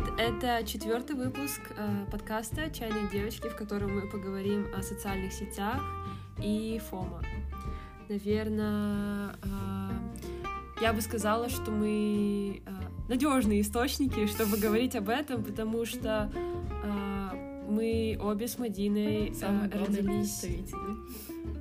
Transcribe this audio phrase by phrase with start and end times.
[0.00, 0.18] привет!
[0.18, 5.80] Это четвертый выпуск э, подкаста «Чайные девочки», в котором мы поговорим о социальных сетях
[6.42, 7.22] и ФОМа.
[8.08, 9.90] Наверное, э,
[10.82, 12.70] я бы сказала, что мы э,
[13.08, 16.30] надежные источники, чтобы говорить об этом, потому что
[17.68, 20.44] мы обе с Мадиной э, родились,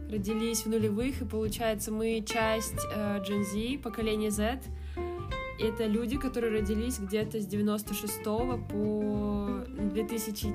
[0.09, 4.59] родились в нулевых, и получается, мы часть Gen Z, поколения Z,
[5.59, 10.53] это люди, которые родились где-то с 96 по 2006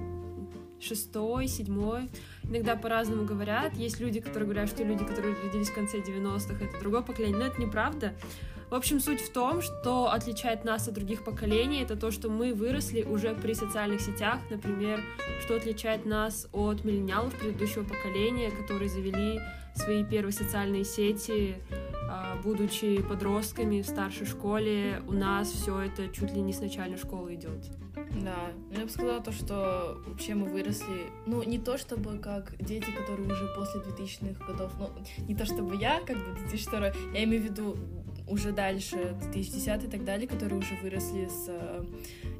[0.85, 2.09] 2007
[2.45, 3.75] Иногда по-разному говорят.
[3.75, 7.39] Есть люди, которые говорят, что люди, которые родились в конце 90-х, это другое поколение.
[7.39, 8.15] Но это неправда.
[8.71, 12.52] В общем, суть в том, что отличает нас от других поколений, это то, что мы
[12.52, 15.01] выросли уже при социальных сетях, например,
[15.43, 19.39] что отличает нас от миллениалов предыдущего поколения, которые завели
[19.74, 21.56] свои первые социальные сети
[22.09, 26.99] а, будучи подростками в старшей школе, у нас все это чуть ли не с начальной
[26.99, 27.71] школы идет.
[28.23, 32.90] Да, я бы сказала то, что вообще мы выросли, ну, не то чтобы как дети,
[32.90, 34.90] которые уже после 2000-х годов, ну,
[35.26, 37.77] не то чтобы я, как бы 2002, я имею в виду
[38.27, 41.47] уже дальше, 2010 и так далее, которые уже выросли с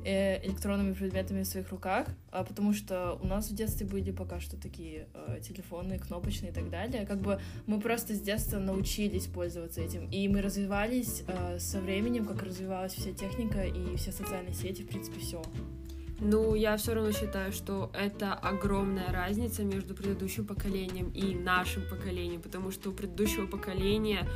[0.05, 4.41] э, электронными предметами в своих руках, а потому что у нас в детстве были пока
[4.41, 7.07] что такие э, телефоны кнопочные и так далее.
[7.07, 12.25] Как бы мы просто с детства научились пользоваться этим, и мы развивались э, со временем,
[12.25, 15.43] как развивалась вся техника и все социальные сети, в принципе, все.
[16.21, 22.41] Ну, я все равно считаю, что это огромная разница между предыдущим поколением и нашим поколением,
[22.41, 24.27] потому что у предыдущего поколения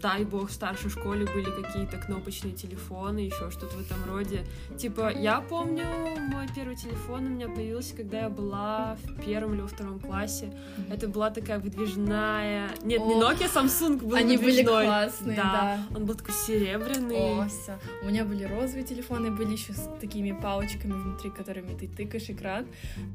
[0.00, 4.44] дай бог, в старшей школе были какие-то кнопочные телефоны, еще что-то в этом роде.
[4.76, 5.84] Типа, я помню,
[6.18, 10.52] мой первый телефон у меня появился, когда я была в первом или во втором классе.
[10.90, 12.70] Это была такая выдвижная...
[12.82, 14.64] Нет, О, не Nokia, Samsung был Они выдвижной.
[14.64, 15.42] были классные, да.
[15.90, 15.96] да.
[15.96, 17.16] Он был такой серебряный.
[17.16, 17.78] О, все.
[18.02, 22.66] У меня были розовые телефоны, были еще с такими палочками внутри, которыми ты тыкаешь экран.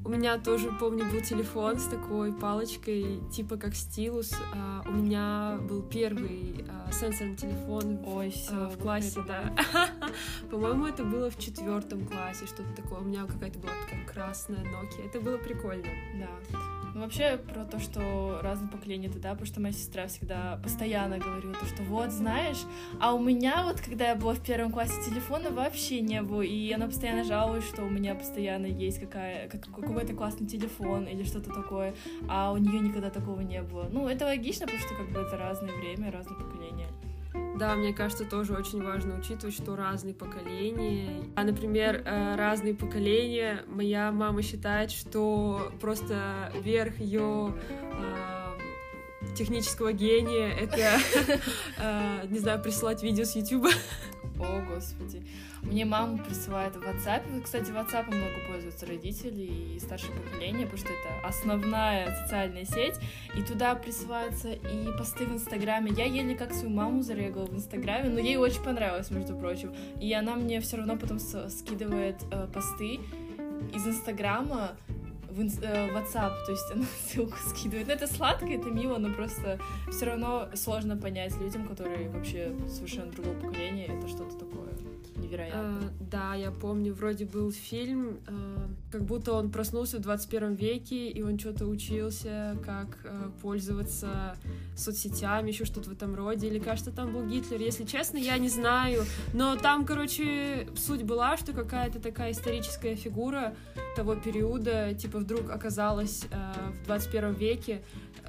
[0.06, 4.34] У меня тоже, помню, был телефон с такой палочкой, типа как стилус.
[4.54, 9.54] А, у меня был первый э, сенсорный телефон Ой, все, э, в классе, да.
[10.52, 13.00] По-моему, это было в четвертом классе, что-то такое.
[13.00, 15.06] У меня какая-то была такая красная Nokia.
[15.06, 15.88] Это было прикольно.
[16.16, 16.60] Да.
[16.94, 21.20] Ну, вообще, про то, что разные поколения, это да, потому что моя сестра всегда постоянно
[21.20, 22.60] говорила то, что вот, знаешь,
[23.00, 26.72] а у меня вот, когда я была в первом классе, телефона вообще не было, и
[26.72, 31.54] она постоянно жалуется, что у меня постоянно есть какая, как, какой-то классный телефон или что-то
[31.54, 31.94] такое,
[32.28, 33.88] а у нее никогда такого не было.
[33.92, 36.49] Ну, это логично, потому что как бы это разное время, разные поколения.
[37.60, 41.26] Да, мне кажется, тоже очень важно учитывать, что разные поколения.
[41.36, 43.66] А, например, э, разные поколения.
[43.68, 50.78] Моя мама считает, что просто верх ее э, технического гения это,
[51.78, 53.68] э, не знаю, присылать видео с YouTube.
[54.40, 55.22] О, господи.
[55.64, 57.42] Мне мама присылает в WhatsApp.
[57.42, 62.96] Кстати, WhatsApp много пользуются родители и старшее поколение, потому что это основная социальная сеть.
[63.36, 65.92] И туда присылаются и посты в Инстаграме.
[65.92, 69.74] Я еле как свою маму зарегала в Инстаграме, но ей очень понравилось, между прочим.
[70.00, 73.00] И она мне все равно потом скидывает э, посты
[73.74, 74.72] из Инстаграма
[75.30, 75.58] в, инс...
[75.62, 77.88] э, WhatsApp, то есть она ссылку скидывает.
[77.88, 79.60] Ну, это сладко, это мило, но просто
[79.92, 84.69] все равно сложно понять людям, которые вообще совершенно другого поколения, это что-то такое
[85.30, 85.60] невероятно.
[85.60, 91.10] А, да, я помню, вроде был фильм, а, как будто он проснулся в 21 веке,
[91.10, 94.36] и он что-то учился, как а, пользоваться
[94.76, 96.48] соцсетями, еще что-то в этом роде.
[96.48, 97.60] Или, кажется, там был Гитлер.
[97.60, 99.04] Если честно, я не знаю.
[99.34, 103.54] Но там, короче, суть была, что какая-то такая историческая фигура
[103.96, 107.82] того периода, типа, вдруг оказалась а, в 21 веке,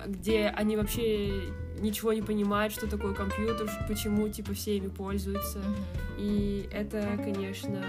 [0.06, 5.58] где они вообще ничего не понимают, что такое компьютер, почему, типа, все ими пользуются.
[5.58, 6.16] Mm-hmm.
[6.18, 7.84] И это, конечно,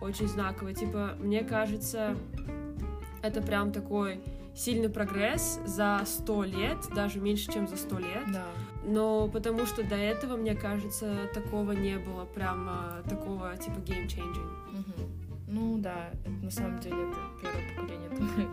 [0.00, 0.72] очень знаково.
[0.72, 2.16] Типа, мне кажется,
[3.22, 4.20] это прям такой
[4.54, 8.24] сильный прогресс за сто лет, даже меньше, чем за сто лет.
[8.32, 8.46] Да.
[8.84, 14.50] Но потому что до этого, мне кажется, такого не было, прямо такого типа game-changing.
[14.72, 15.08] Угу.
[15.48, 18.48] Ну да, это, на самом деле это первое поколение, думаю.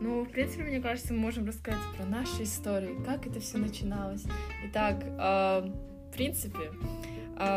[0.00, 4.24] Ну, в принципе, мне кажется, мы можем рассказать про наши истории, как это все начиналось.
[4.64, 5.70] Итак, э,
[6.08, 6.72] в принципе,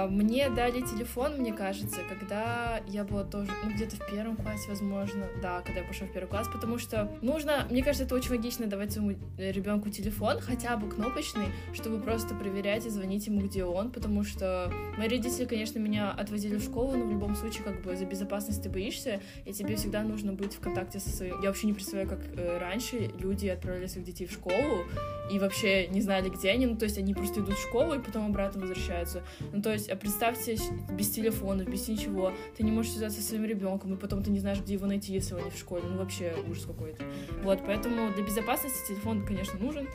[0.10, 5.28] мне дали телефон, мне кажется, когда я была тоже, ну, где-то в первом классе, возможно,
[5.42, 8.68] да, когда я пошла в первый класс, потому что нужно, мне кажется, это очень логично
[8.68, 13.92] давать своему ребенку телефон, хотя бы кнопочный, чтобы просто проверять и звонить ему, где он,
[13.92, 17.96] потому что мои родители, конечно, меня отвозили в школу, но в любом случае, как бы,
[17.96, 21.42] за безопасность ты боишься, и тебе всегда нужно быть в контакте со своим...
[21.42, 24.86] Я вообще не представляю, как э, раньше люди отправляли своих детей в школу
[25.32, 28.00] и вообще не знали, где они, ну, то есть они просто идут в школу и
[28.00, 29.24] потом обратно возвращаются.
[29.52, 30.58] Ну, то есть, а представьте,
[30.92, 34.40] без телефона, без ничего, ты не можешь связаться со своим ребенком, и потом ты не
[34.40, 35.84] знаешь, где его найти, если он не в школе.
[35.90, 37.04] Ну, вообще ужас какой-то.
[37.44, 39.88] Вот, поэтому для безопасности телефон, конечно, нужен.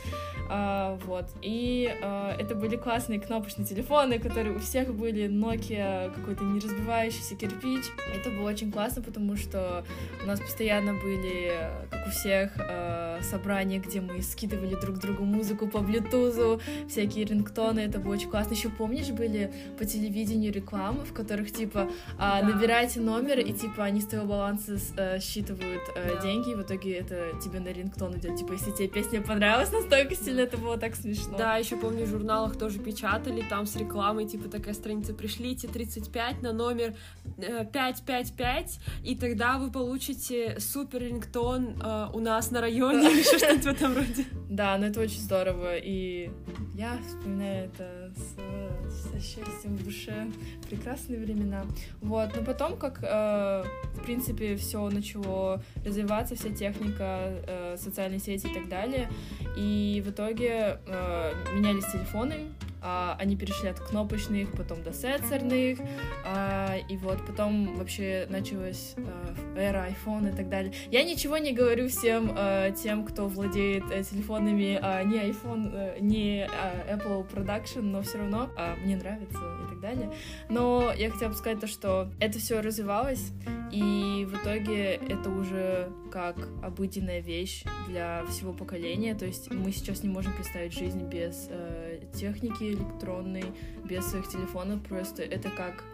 [0.51, 1.27] А, вот.
[1.43, 7.85] И а, это были классные кнопочные телефоны, которые у всех были Nokia, какой-то неразбивающийся кирпич.
[8.15, 9.85] Это было очень классно, потому что
[10.23, 11.53] у нас постоянно были,
[11.91, 17.81] как у всех, а, собрания, где мы скидывали друг другу музыку по блютузу, всякие рингтоны,
[17.81, 18.55] это было очень классно.
[18.55, 21.89] Еще помнишь, были по телевидению рекламы, в которых, типа,
[22.19, 22.49] а, да.
[22.49, 26.23] набирайте номер, и, типа, они с твоего баланса а, считывают а, да.
[26.23, 28.37] деньги, и в итоге это тебе на рингтон идет.
[28.37, 31.37] Типа, если тебе песня понравилась настолько сильно, это было так смешно.
[31.37, 36.43] Да, еще помню, в журналах тоже печатали, там с рекламой, типа, такая страница, пришлите 35
[36.43, 36.95] на номер
[37.37, 43.59] 555, э, и тогда вы получите супер рингтон э, у нас на районе, или что-то
[43.59, 44.25] в этом роде.
[44.49, 46.31] Да, но это очень здорово, и
[46.75, 50.29] я вспоминаю это с, со счастьем в душе.
[50.69, 51.65] Прекрасные времена.
[52.01, 53.65] Вот, но потом, как, э,
[53.95, 59.09] в принципе, все начало развиваться, вся техника, э, социальные сети и так далее,
[59.57, 62.49] и в итоге э, менялись телефоны,
[62.83, 65.79] а, они перешли от кнопочных, потом до сенсорных,
[66.25, 70.73] а, и вот потом вообще началась а, эра iPhone и так далее.
[70.91, 75.99] Я ничего не говорю всем а, тем, кто владеет а, телефонами а, не iPhone, а,
[76.01, 80.11] не а, Apple Production, но все равно а, мне нравится и так далее.
[80.49, 83.33] Но я хотела бы сказать то, что это все развивалось,
[83.73, 89.15] и в итоге это уже как обыденная вещь для всего поколения.
[89.15, 93.45] То есть мы сейчас не можем представить жизнь без э, техники электронной,
[93.85, 94.83] без своих телефонов.
[94.83, 95.85] Просто это как...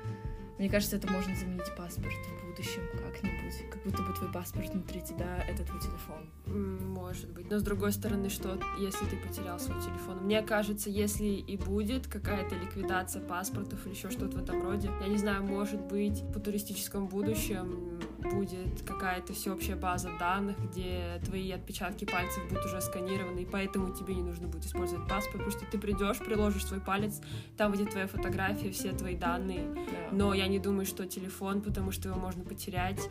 [0.59, 2.15] Мне кажется, это можно заменить паспорт
[2.55, 3.71] будущем как-нибудь.
[3.71, 6.27] Как будто бы твой паспорт внутри тебя— это твой телефон.
[6.47, 7.51] Может быть.
[7.51, 10.19] Но с другой стороны, что если ты потерял свой телефон?
[10.25, 15.09] Мне кажется, если и будет какая-то ликвидация паспортов или еще что-то в этом роде, я
[15.09, 22.05] не знаю, может быть, по туристическом будущем будет какая-то всеобщая база данных, где твои отпечатки
[22.05, 25.79] пальцев будут уже сканированы, и поэтому тебе не нужно будет использовать паспорт, потому что ты
[25.79, 27.21] придешь, приложишь свой палец,
[27.57, 29.69] там будет твоя фотография, все твои данные.
[29.75, 29.83] Да.
[30.17, 33.09] Но я не думаю, что телефон, потому что его можно потерять.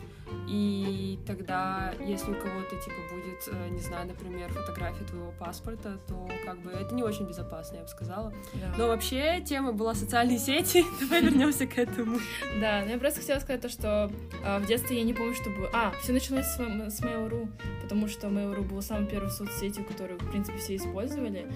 [0.48, 6.28] И тогда, если у кого-то типа будет, э, не знаю, например, фотография твоего паспорта, то
[6.44, 8.32] как бы это не очень безопасно, я бы сказала.
[8.54, 8.74] Да.
[8.76, 10.84] Но вообще тема была социальные сети.
[11.00, 12.18] Давай вернемся к этому.
[12.60, 14.10] Да, но я просто хотела сказать то, что
[14.44, 15.68] а, в детстве я не помню, чтобы...
[15.72, 17.48] А, все началось с, с Mail.ru,
[17.82, 21.46] потому что Mail.ru был самой первой соцсетью, которую, в принципе, все использовали.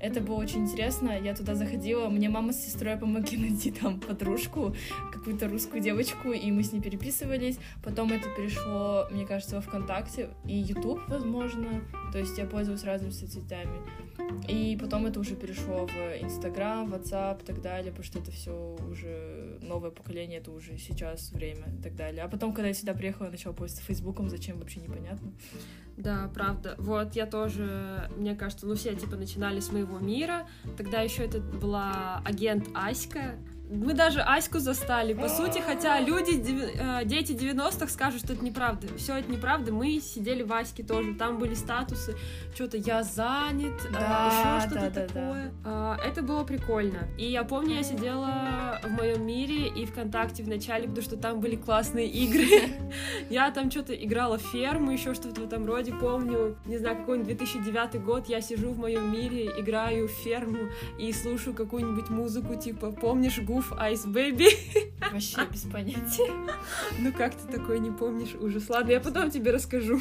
[0.00, 1.18] Это было очень интересно.
[1.18, 4.74] Я туда заходила, мне мама с сестрой помогли найти там подружку,
[5.12, 7.27] какую-то русскую девочку, и мы с ней переписывались.
[7.82, 11.82] Потом это перешло, мне кажется, во ВКонтакте и YouTube, возможно.
[12.12, 13.80] То есть я пользовалась разными соцсетями.
[14.48, 18.76] И потом это уже перешло в Инстаграм, WhatsApp и так далее, потому что это все
[18.90, 22.24] уже новое поколение, это уже сейчас время и так далее.
[22.24, 25.32] А потом, когда я сюда приехала, я начала пользоваться Фейсбуком, зачем вообще непонятно.
[25.96, 26.76] Да, правда.
[26.78, 30.46] Вот я тоже, мне кажется, ну все типа начинали с моего мира.
[30.76, 33.36] Тогда еще это была агент Аська,
[33.70, 38.86] мы даже Аську застали, по сути, хотя люди, э, дети 90-х скажут, что это неправда.
[38.96, 39.72] Все это неправда.
[39.72, 42.16] Мы сидели в Аське тоже, там были статусы,
[42.54, 45.52] что-то я занят, э, да, еще что-то да, такое.
[45.64, 45.98] Да, да.
[46.04, 47.08] Это было прикольно.
[47.18, 51.40] И я помню, я сидела в моем мире и ВКонтакте в начале, потому что там
[51.40, 52.46] были классные игры.
[53.30, 55.92] Я там что-то играла в ферму, еще что-то в этом роде.
[55.92, 61.12] Помню, не знаю, какой-нибудь 2009 год, я сижу в моем мире, играю в ферму и
[61.12, 64.48] слушаю какую-нибудь музыку, типа, помнишь, Гу Move Ice Baby.
[65.12, 66.32] Вообще без понятия.
[66.98, 68.34] Ну как ты такое не помнишь?
[68.40, 68.68] Ужас.
[68.68, 70.00] Ладно, я потом тебе расскажу.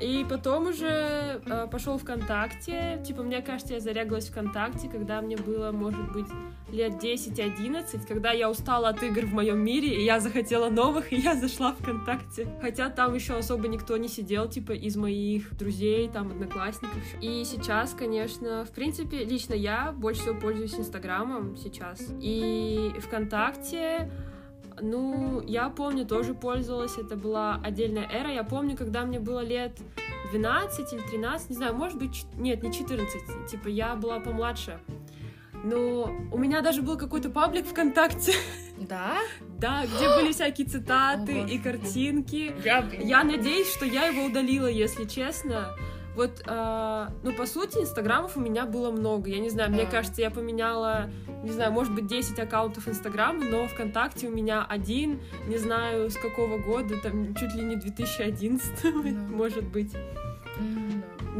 [0.00, 3.02] И потом уже э, пошел ВКонтакте.
[3.06, 6.26] Типа, мне кажется, я зарягалась ВКонтакте, когда мне было, может быть,
[6.70, 11.16] лет 10-11, когда я устала от игр в моем мире, и я захотела новых, и
[11.16, 12.48] я зашла ВКонтакте.
[12.60, 17.02] Хотя там еще особо никто не сидел, типа, из моих друзей, там, одноклассников.
[17.20, 22.00] И сейчас, конечно, в принципе, лично я больше всего пользуюсь Инстаграмом сейчас.
[22.20, 24.10] И ВКонтакте
[24.80, 28.30] ну, я помню, тоже пользовалась, это была отдельная эра.
[28.30, 29.78] Я помню, когда мне было лет
[30.32, 34.78] 12 или 13, не знаю, может быть, нет, не 14, типа я была помладше.
[35.64, 38.34] Но у меня даже был какой-то паблик ВКонтакте.
[38.78, 39.16] Да?
[39.58, 42.54] Да, где были всякие цитаты О, и картинки.
[42.62, 45.70] Я надеюсь, что я его удалила, если честно.
[46.16, 49.28] Вот, э, ну, по сути, инстаграмов у меня было много.
[49.28, 51.10] Я не знаю, мне кажется, я поменяла,
[51.44, 56.16] не знаю, может быть, 10 аккаунтов инстаграма, но ВКонтакте у меня один, не знаю, с
[56.16, 58.90] какого года, там, чуть ли не 2011, да.
[59.30, 59.92] может быть.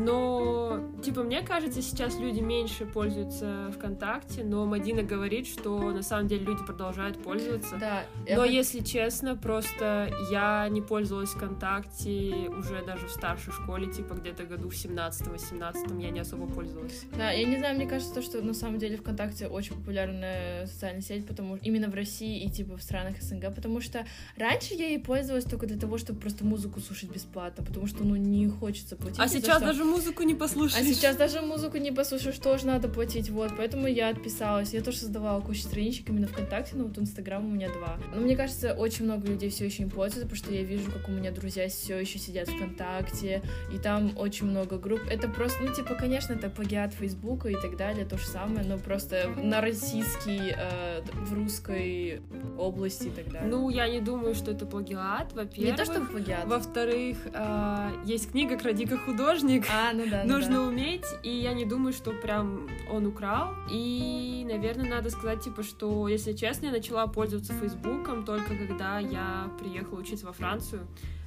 [0.06, 6.28] Но, типа, мне кажется, сейчас люди меньше пользуются ВКонтакте, но Мадина говорит, что на самом
[6.28, 7.76] деле люди продолжают пользоваться.
[7.76, 8.04] Да.
[8.28, 14.44] Но, если честно, просто я не пользовалась ВКонтакте уже даже в старшей школе, типа, где-то
[14.44, 17.02] году в 17-18 я не особо пользовалась.
[17.16, 21.02] Да, я не знаю, мне кажется, то, что на самом деле ВКонтакте очень популярная социальная
[21.02, 25.00] сеть, потому именно в России и, типа, в странах СНГ, потому что раньше я ей
[25.00, 29.18] пользовалась только для того, чтобы просто музыку слушать бесплатно, потому что, ну, не хочется платить.
[29.18, 29.66] А сейчас что...
[29.66, 30.84] даже музыку не послушаешь.
[30.84, 34.74] А сейчас даже музыку не послушаешь, тоже надо платить, вот, поэтому я отписалась.
[34.74, 37.96] Я тоже создавала кучу страничек именно ВКонтакте, но вот Инстаграм у меня два.
[38.14, 41.08] Но мне кажется, очень много людей все еще им пользуются, потому что я вижу, как
[41.08, 45.00] у меня друзья все еще сидят ВКонтакте, и там очень много групп.
[45.10, 48.78] Это просто, ну, типа, конечно, это плагиат Фейсбука и так далее, то же самое, но
[48.78, 52.20] просто на российский, э, в русской
[52.58, 53.48] области и так далее.
[53.48, 55.70] Ну, я не думаю, что это плагиат, во-первых.
[55.70, 56.46] Не то, что плагиат.
[56.46, 59.66] Во-вторых, э, есть книга «Кради художник».
[59.70, 60.62] А, ну да, ну Нужно да.
[60.62, 63.54] уметь, и я не думаю, что прям он украл.
[63.70, 69.50] И, наверное, надо сказать, типа, что, если честно, я начала пользоваться Фейсбуком только когда я
[69.58, 70.86] приехала учиться во Францию.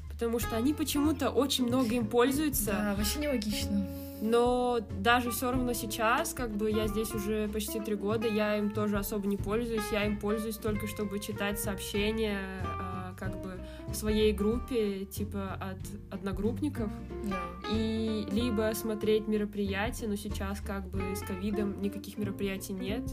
[0.10, 2.72] Потому что они почему-то очень много им пользуются.
[2.72, 3.88] Да, вообще нелогично.
[4.22, 8.70] Но даже все равно сейчас, как бы я здесь уже почти три года, я им
[8.72, 9.84] тоже особо не пользуюсь.
[9.94, 13.54] Я им пользуюсь только чтобы читать сообщения, а, как бы
[13.92, 15.78] в своей группе, типа от
[16.14, 16.90] одногруппников,
[17.26, 17.40] Да.
[17.72, 23.04] и либо смотреть мероприятия, но сейчас как бы с ковидом никаких мероприятий нет,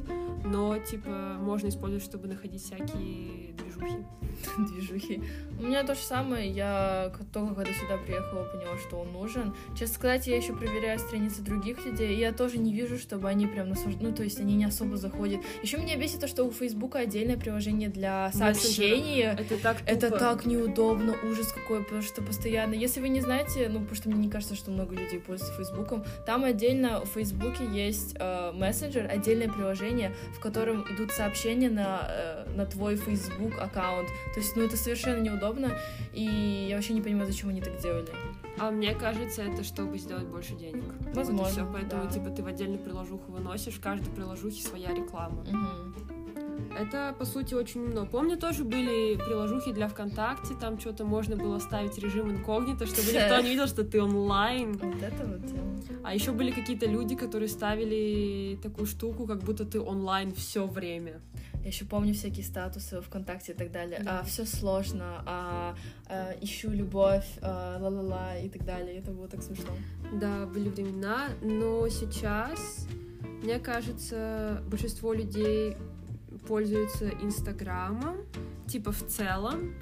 [0.45, 3.97] но типа можно использовать, чтобы находить всякие движухи.
[4.59, 5.23] движухи.
[5.59, 6.51] У меня то же самое.
[6.51, 9.55] Я только когда сюда приехала, поняла, что он нужен.
[9.79, 13.47] Честно сказать, я еще проверяю страницы других людей, и я тоже не вижу, чтобы они
[13.47, 15.41] прям наслаж- Ну, то есть они не особо заходят.
[15.63, 19.23] Еще меня бесит то, что у Фейсбука отдельное приложение для сообщений.
[19.23, 20.19] Это так Это тупо.
[20.19, 24.19] так неудобно, ужас какой, потому что постоянно, если вы не знаете, ну, потому что мне
[24.19, 29.49] не кажется, что много людей пользуются Фейсбуком, там отдельно в Фейсбуке есть э, мессенджер, отдельное
[29.49, 34.09] приложение, в котором идут сообщения на, э, на твой Фейсбук аккаунт.
[34.35, 35.73] То есть, ну, это совершенно неудобно,
[36.13, 38.09] и я вообще не понимаю, зачем они так делали.
[38.59, 40.85] А мне кажется, это чтобы сделать больше денег.
[41.15, 41.71] Возможно, Вот и всё.
[41.73, 42.11] Поэтому, да.
[42.11, 45.43] типа, ты в отдельную приложуху выносишь, в каждой приложухе своя реклама.
[45.43, 46.16] Мгм.
[46.79, 48.07] Это, по сути, очень много.
[48.07, 53.41] Помню, тоже были приложухи для ВКонтакте, там что-то можно было ставить режим инкогнито, чтобы никто
[53.41, 54.73] не видел, что ты онлайн.
[54.77, 55.67] Вот это вот дело.
[56.03, 61.21] А еще были какие-то люди, которые ставили такую штуку, как будто ты онлайн все время.
[61.67, 64.01] Я еще помню всякие статусы ВКонтакте и так далее.
[64.05, 64.21] Да.
[64.21, 65.75] А, все сложно, а,
[66.09, 68.99] а, ищу любовь, а, ла-ла-ла и так далее.
[68.99, 69.73] Это было так смешно.
[70.13, 72.87] Да, были времена, но сейчас,
[73.43, 75.77] мне кажется, большинство людей
[76.47, 78.17] пользуются Инстаграмом,
[78.67, 79.75] типа в целом.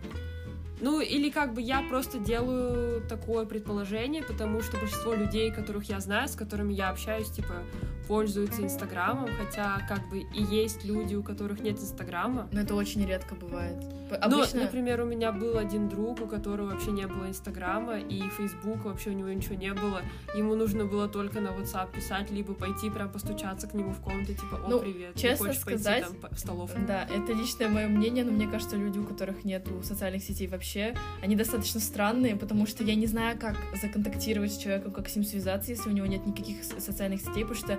[0.80, 6.00] Ну, или как бы я просто делаю такое предположение, потому что большинство людей, которых я
[6.00, 7.62] знаю, с которыми я общаюсь, типа,
[8.06, 12.48] пользуются Инстаграмом, хотя как бы и есть люди, у которых нет Инстаграма.
[12.52, 13.76] Но это очень редко бывает.
[14.10, 14.62] Ну, Обычно...
[14.62, 19.10] например, у меня был один друг, у которого вообще не было Инстаграма, и Фейсбука вообще
[19.10, 20.02] у него ничего не было.
[20.36, 24.34] Ему нужно было только на WhatsApp писать, либо пойти прям постучаться к нему в комнату,
[24.34, 26.78] типа, о, Ну, привет, честно хочешь сказать, пойти там в столовку?
[26.86, 30.94] Да, это личное мое мнение, но мне кажется, люди, у которых нет социальных сетей вообще,
[31.22, 35.24] они достаточно странные, потому что я не знаю, как законтактировать с человеком, как с ним
[35.24, 37.78] связаться, если у него нет никаких социальных сетей, потому что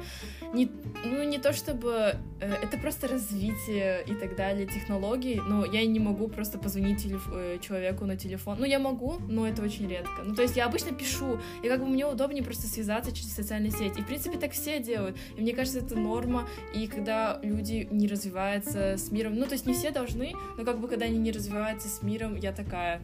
[0.53, 0.69] не,
[1.03, 2.15] ну, не то чтобы...
[2.41, 7.29] э, это просто развитие и так далее, технологий, но я не могу просто позвонить телеф-
[7.33, 8.57] э, человеку на телефон.
[8.59, 10.21] Ну, я могу, но это очень редко.
[10.23, 13.71] Ну, то есть я обычно пишу, и как бы мне удобнее просто связаться через социальные
[13.71, 13.99] сети.
[13.99, 15.17] И, в принципе, так все делают.
[15.37, 19.65] И мне кажется, это норма, и когда люди не развиваются с миром, ну, то есть
[19.65, 23.01] не все должны, но как бы когда они не развиваются с миром, я такая,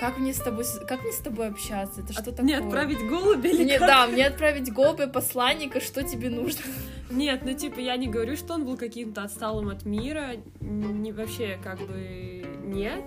[0.00, 2.00] как мне с тобой, как мне с тобой общаться?
[2.02, 2.46] Это что От- такое?
[2.46, 3.88] Не отправить голубя или Мне- как?
[3.88, 6.45] да, мне отправить голубя, посланника, что тебе нужно?
[7.10, 11.58] Нет, ну типа я не говорю, что он был каким-то отсталым от мира, не вообще
[11.62, 13.04] как бы нет.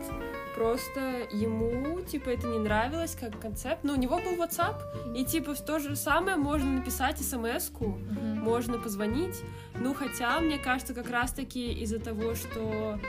[0.56, 3.80] Просто ему, типа, это не нравилось как концепт.
[3.84, 9.42] Ну, у него был WhatsApp, и, типа, то же самое можно написать смс-ку, можно позвонить.
[9.76, 13.00] Ну, хотя, мне кажется, как раз-таки из-за того, что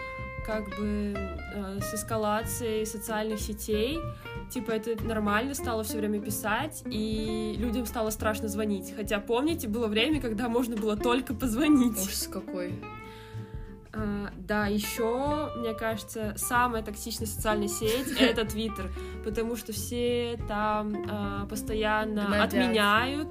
[0.46, 3.98] как бы э, с эскалацией социальных сетей,
[4.50, 8.92] типа, это нормально стало все время писать, и людям стало страшно звонить.
[8.94, 11.98] Хотя, помните, было время, когда можно было только позвонить.
[11.98, 12.74] Ужас какой.
[13.92, 18.90] А, да, еще, мне кажется, самая токсичная социальная сеть— это Твиттер,
[19.24, 22.44] потому что все там а, постоянно Гнобят.
[22.44, 23.28] отменяют,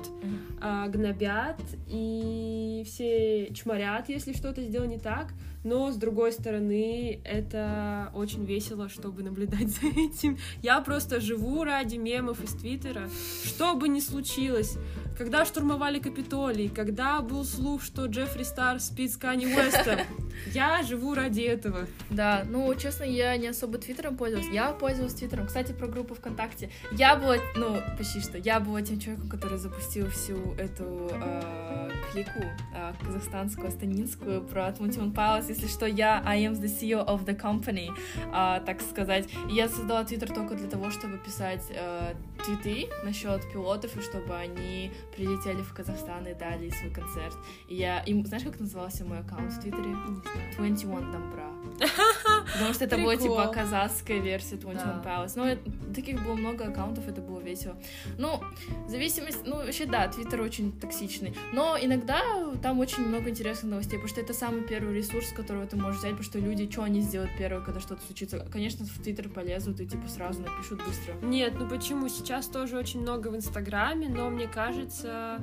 [0.62, 5.28] а, гнобят, и все чморят, если что-то сделал не так.
[5.64, 10.38] Но, с другой стороны, это очень весело, чтобы наблюдать за этим.
[10.62, 13.10] Я просто живу ради мемов из Твиттера.
[13.44, 14.78] Что бы ни случилось,
[15.18, 20.00] когда штурмовали Капитолий, когда был слух, что Джеффри Стар спит с Канни Уэстом,
[20.54, 21.88] я живу ради этого.
[22.10, 24.52] Да, ну, честно, я не особо Твиттером пользовалась.
[24.54, 25.48] Я пользовалась Твиттером.
[25.48, 26.70] Кстати, про группу ВКонтакте.
[26.92, 32.44] Я была, ну, почти что, я была тем человеком, который запустил всю эту э, клику
[32.76, 35.46] э, казахстанскую, астанинскую про Atmuntimun Palace.
[35.50, 39.28] Если что, я I am the CEO of the company, э, так сказать.
[39.50, 42.14] И я создала Твиттер только для того, чтобы писать э,
[42.44, 47.36] твиты насчет пилотов, и чтобы они прилетели в Казахстан и дали свой концерт.
[47.68, 48.00] И я...
[48.02, 49.96] И, знаешь, как назывался мой аккаунт в Твиттере?
[50.58, 51.50] 21 Домбра.
[52.54, 53.38] Потому что это была, Прикол.
[53.38, 55.02] типа, казахская версия 21 Да.
[55.06, 55.46] Palace.
[55.46, 57.76] Это- таких было много аккаунтов, это было весело.
[58.18, 58.42] Ну,
[58.88, 59.46] зависимость...
[59.46, 61.36] Ну, вообще, да, Твиттер очень токсичный.
[61.54, 62.22] Но иногда
[62.62, 66.12] там очень много интересных новостей, потому что это самый первый ресурс, которого ты можешь взять,
[66.12, 68.40] потому что люди, что они сделают первое, когда что-то случится?
[68.52, 71.14] Конечно, в Твиттер полезут и, типа, сразу напишут быстро.
[71.22, 72.08] Нет, ну почему?
[72.10, 75.42] Сейчас тоже очень много в Инстаграме, но мне кажется,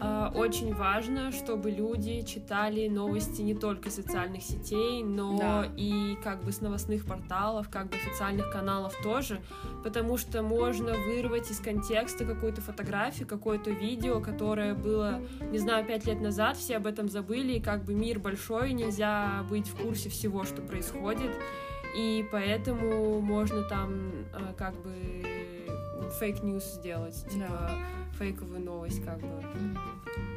[0.00, 5.68] а, очень важно, чтобы люди читали новости не только социальных сетей, но Да.
[5.76, 9.40] и как бы с новостных порталов, как бы официальных каналов тоже,
[9.82, 15.20] потому что можно вырвать из контекста какую-то фотографию, какое-то видео, которое было,
[15.50, 19.44] не знаю, пять лет назад, все об этом забыли, и как бы мир большой, нельзя
[19.48, 21.30] быть в курсе всего, что происходит,
[21.96, 24.92] и поэтому можно там э, как бы
[26.18, 27.70] fake news сделать, типа
[28.18, 29.42] фейковую новость как бы.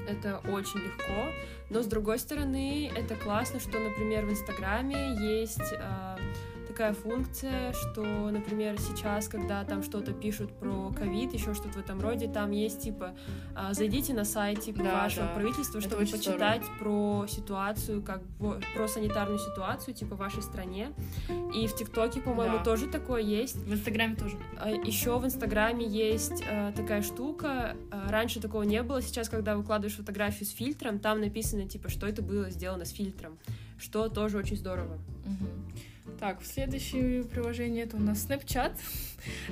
[0.08, 1.32] Это очень легко,
[1.70, 6.11] но с другой стороны, это классно, что, например, в Инстаграме есть э,
[6.82, 12.02] такая функция, что, например, сейчас, когда там что-то пишут про ковид, еще что-то в этом
[12.02, 13.14] роде, там есть типа
[13.54, 15.34] а, зайдите на сайт типа Да, вашего да.
[15.36, 18.22] правительства, чтобы почитать про ситуацию, как
[18.74, 20.92] про санитарную ситуацию, типа в вашей стране.
[21.54, 22.64] И в ТикТоке, по-моему, Да.
[22.64, 23.58] тоже такое есть.
[23.58, 24.38] В Инстаграме тоже.
[24.84, 27.76] Еще в Инстаграме есть э, такая штука.
[28.10, 29.04] раньше такого не было.
[29.04, 33.38] Сейчас, когда выкладываешь фотографию с фильтром, там написано, типа, что это было сделано с фильтром.
[33.78, 34.98] Что тоже очень здорово.
[35.26, 35.48] Мгм.
[36.22, 38.74] Так, следующее приложение это у нас Snapchat.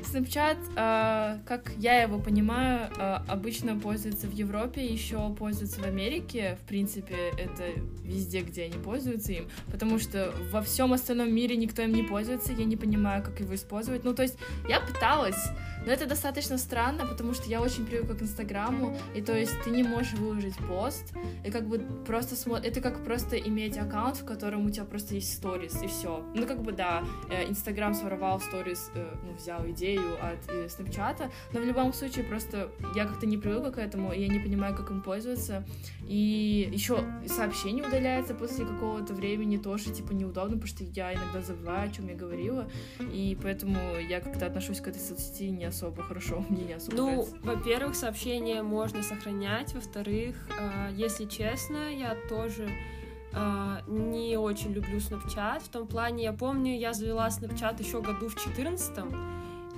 [0.03, 6.59] Snapchat, а, как я его понимаю, а, обычно пользуется в Европе, еще пользуется в Америке.
[6.63, 7.63] В принципе, это
[8.03, 12.53] везде, где они пользуются им, потому что во всем остальном мире никто им не пользуется,
[12.53, 14.03] я не понимаю, как его использовать.
[14.03, 15.49] Ну, то есть, я пыталась,
[15.85, 19.69] но это достаточно странно, потому что я очень привыкла к Инстаграму, и то есть ты
[19.69, 21.13] не можешь выложить пост,
[21.45, 22.57] и как бы просто смо...
[22.57, 26.23] это как просто иметь аккаунт, в котором у тебя просто есть сторис, и все.
[26.35, 31.31] Ну, как бы, да, э, Инстаграм своровал сторис, э, ну, взял идею от э, Снапчата,
[31.53, 34.75] но в любом случае просто я как-то не привыкла к этому, и я не понимаю,
[34.75, 35.65] как им пользоваться.
[36.07, 41.89] И еще сообщение удаляется после какого-то времени, тоже, типа, неудобно, потому что я иногда забываю,
[41.89, 43.77] о чем я говорила, и поэтому
[44.09, 47.35] я как-то отношусь к этой соцсети не особо хорошо, мне не особо Ну, нравится.
[47.41, 49.73] во-первых, сообщения можно сохранять.
[49.73, 52.69] Во-вторых, э, если честно, я тоже
[53.33, 55.61] э, не очень люблю Snapchat.
[55.63, 59.05] В том плане, я помню, я завела Snapchat еще году в 14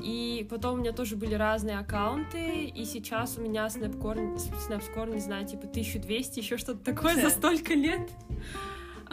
[0.03, 4.35] и потом у меня тоже были разные аккаунты, и сейчас у меня Snapcore,
[4.67, 8.09] Snapscore, не знаю, типа 1200, еще что-то такое за столько лет.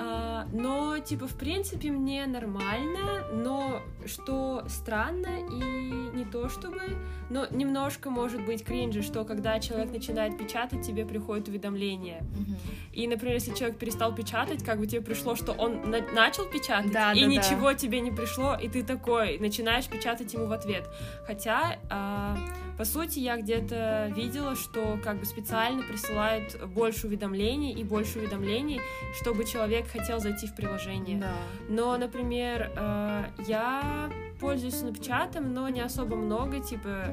[0.01, 6.81] А, но, типа, в принципе, мне нормально, но что странно и не то чтобы,
[7.31, 12.23] но немножко может быть кринжи, что когда человек начинает печатать, тебе приходит уведомление.
[12.93, 16.93] И, например, если человек перестал печатать, как бы тебе пришло, что он на- начал печатать,
[16.93, 17.33] Да, и да, да.
[17.33, 20.89] ничего тебе не пришло, и ты такой начинаешь печатать ему в ответ.
[21.27, 22.37] Хотя, а,
[22.79, 28.81] по сути, я где-то видела, что как бы специально присылают больше уведомлений и больше уведомлений,
[29.21, 31.19] чтобы человек хотел зайти в приложение.
[31.19, 31.33] Да.
[31.69, 34.09] Но, например, э, я
[34.41, 37.07] пользуюсь Снапчатом, но не особо много, типа,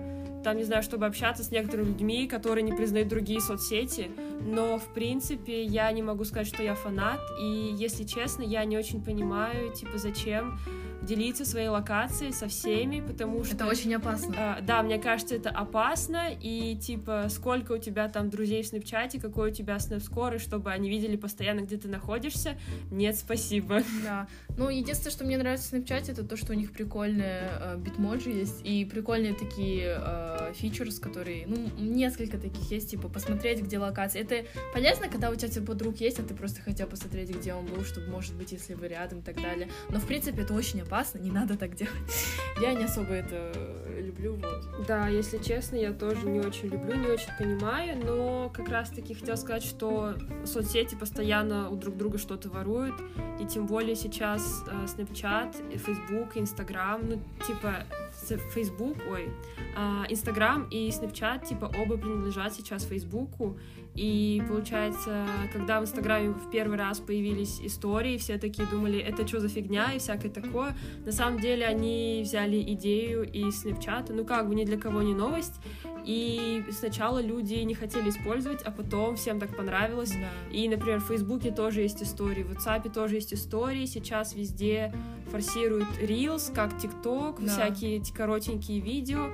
[0.46, 4.12] там, не знаю, чтобы общаться с некоторыми людьми, которые не признают другие соцсети,
[4.46, 8.78] но, в принципе, я не могу сказать, что я фанат, и, если честно, я не
[8.78, 10.60] очень понимаю, типа, зачем
[11.06, 13.56] делиться своей локацией со всеми, потому что...
[13.56, 14.36] Это очень опасно.
[14.38, 19.20] А, да, мне кажется, это опасно, и, типа, сколько у тебя там друзей в Снапчате,
[19.20, 22.58] какой у тебя снэпскор, и чтобы они видели постоянно, где ты находишься,
[22.92, 23.82] нет, спасибо.
[24.04, 24.28] Да.
[24.58, 28.30] Ну, единственное, что мне нравится в Snapchat, это то, что у них прикольные э, битмоджи
[28.30, 34.22] есть, и прикольные такие э, фичерс, которые, ну, несколько таких есть, типа, посмотреть, где локация.
[34.22, 37.66] Это полезно, когда у тебя типа подруг есть, а ты просто хотел посмотреть, где он
[37.66, 39.70] был, чтобы, может быть, если вы рядом и так далее.
[39.90, 41.94] Но, в принципе, это очень опасно, не надо так делать.
[42.62, 43.52] Я не особо это
[44.00, 44.86] люблю, вот.
[44.88, 49.36] Да, если честно, я тоже не очень люблю, не очень понимаю, но как раз-таки хотела
[49.36, 52.96] сказать, что соцсети постоянно у друг друга что-то воруют,
[53.40, 57.84] и тем более сейчас э, Snapchat, Facebook, Instagram, ну, типа,
[58.28, 59.30] Facebook, ой,
[59.76, 63.58] а, Instagram и Snapchat, типа, оба принадлежат сейчас Фейсбуку,
[63.96, 69.40] и получается, когда в Инстаграме в первый раз появились истории, все такие думали, это что
[69.40, 70.76] за фигня и всякое такое.
[71.06, 75.14] На самом деле они взяли идею из Снэпчата, ну как бы ни для кого не
[75.14, 75.62] новость.
[76.06, 80.12] И сначала люди не хотели использовать, а потом всем так понравилось.
[80.12, 80.56] Да.
[80.56, 83.86] И, например, в Фейсбуке тоже есть истории, в WhatsApp тоже есть истории.
[83.86, 84.94] Сейчас везде
[85.32, 87.48] форсируют Reels, как ТикТок, да.
[87.48, 89.30] всякие эти коротенькие видео.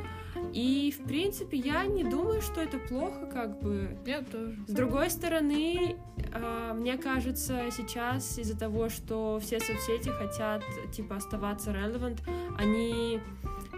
[0.54, 3.98] И, в принципе, я не думаю, что это плохо, как бы.
[4.06, 4.58] Я тоже.
[4.68, 11.72] С другой стороны, э, мне кажется, сейчас из-за того, что все соцсети хотят, типа, оставаться
[11.72, 12.20] relevant,
[12.58, 13.20] они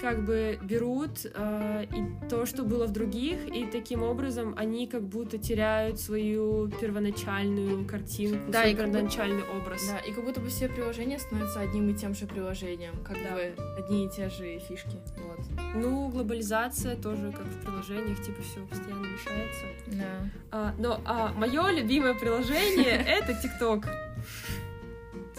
[0.03, 5.01] как бы берут э, и то, что было в других, и таким образом они как
[5.01, 9.87] будто теряют свою первоначальную картинку, да, свой первоначальный будто, образ.
[9.87, 13.33] Да, и как будто бы все приложения становятся одним и тем же приложением, как да.
[13.33, 14.97] бы одни и те же фишки.
[15.15, 15.39] Вот.
[15.73, 19.65] Ну, глобализация тоже, как в приложениях, типа все постоянно мешается.
[19.87, 20.29] Да.
[20.51, 23.85] А, но а, мое любимое приложение это ТикТок.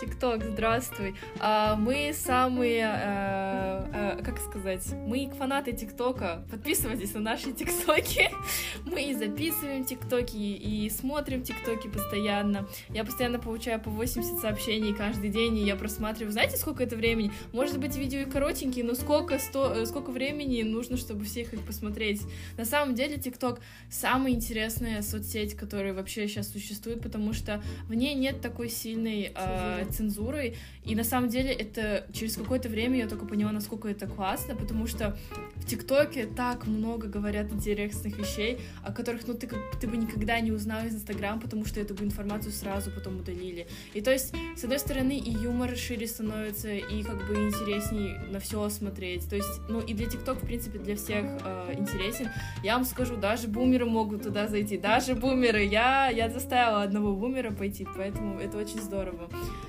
[0.01, 1.15] ТикТок, здравствуй.
[1.41, 6.45] А, мы самые, а, а, как сказать, мы фанаты ТикТока.
[6.51, 8.31] Подписывайтесь на наши ТикТоки.
[8.85, 12.67] Мы и записываем ТикТоки, и смотрим ТикТоки постоянно.
[12.91, 16.33] Я постоянно получаю по 80 сообщений каждый день, и я просматриваю.
[16.33, 17.33] Знаете, сколько это времени?
[17.53, 21.65] Может быть, видео и коротенькие, но сколько, сто, э, сколько времени нужно, чтобы всех их
[21.65, 22.23] посмотреть?
[22.57, 28.15] На самом деле, ТикТок самая интересная соцсеть, которая вообще сейчас существует, потому что в ней
[28.15, 30.57] нет такой сильной э, цензурой.
[30.85, 34.87] И на самом деле это через какое-то время я только поняла, насколько это классно, потому
[34.87, 35.17] что
[35.57, 39.49] в ТикТоке так много говорят интересных вещей, о которых ну, ты,
[39.81, 43.67] ты бы никогда не узнал из Инстаграма, потому что эту бы информацию сразу потом удалили.
[43.95, 48.41] И то есть, с одной стороны, и юмор шире становится, и как бы интересней на
[48.41, 49.29] все смотреть.
[49.29, 52.29] То есть, ну и для ТикТок, в принципе, для всех э, интересен.
[52.63, 55.65] Я вам скажу, даже бумеры могут туда зайти, даже бумеры.
[55.65, 59.29] Я, я заставила одного бумера пойти, поэтому это очень здорово.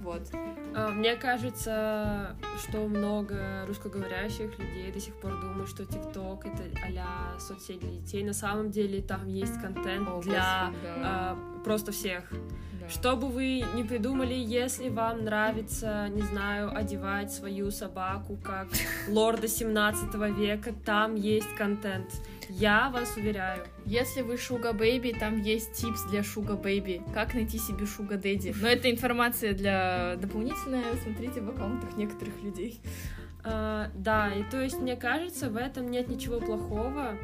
[0.00, 0.22] Вот.
[0.74, 6.62] А, мне кажется, что много русскоговорящих людей до сих пор думают, что ТикТок это
[6.98, 8.24] а соцсеть для детей.
[8.24, 11.36] На самом деле там есть контент О, для да.
[11.36, 12.30] э, просто всех.
[12.80, 12.88] Да.
[12.88, 18.68] Что бы вы ни придумали, если вам нравится, не знаю, одевать свою собаку как
[19.08, 22.10] лорда 17 века, там есть контент.
[22.48, 23.64] Я вас уверяю.
[23.86, 27.02] Если вы sugar baby, там есть tips для sugar baby.
[27.14, 28.54] Как найти себе sugar daddy.
[28.60, 30.96] Но это информация для дополнительная.
[31.02, 32.80] Смотрите в аккаунтах некоторых людей.
[33.42, 37.16] Uh, да, и то есть мне кажется, в этом нет ничего плохого.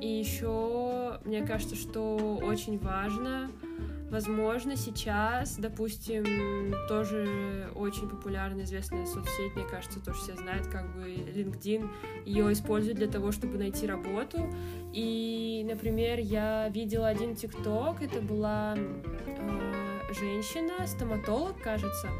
[0.00, 3.50] И еще мне кажется, что очень важно
[4.10, 6.24] Возможно, сейчас, допустим,
[6.88, 11.86] тоже очень популярная, известная соцсеть, мне кажется, тоже все знают, как бы LinkedIn,
[12.24, 14.38] ее используют для того, чтобы найти работу.
[14.94, 19.77] И, например, я видела один ТикТок, это была э,
[20.10, 22.10] женщина, стоматолог, кажется,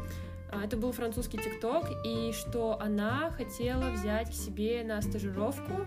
[0.51, 5.85] а, это был французский ТикТок, и что она хотела взять к себе на стажировку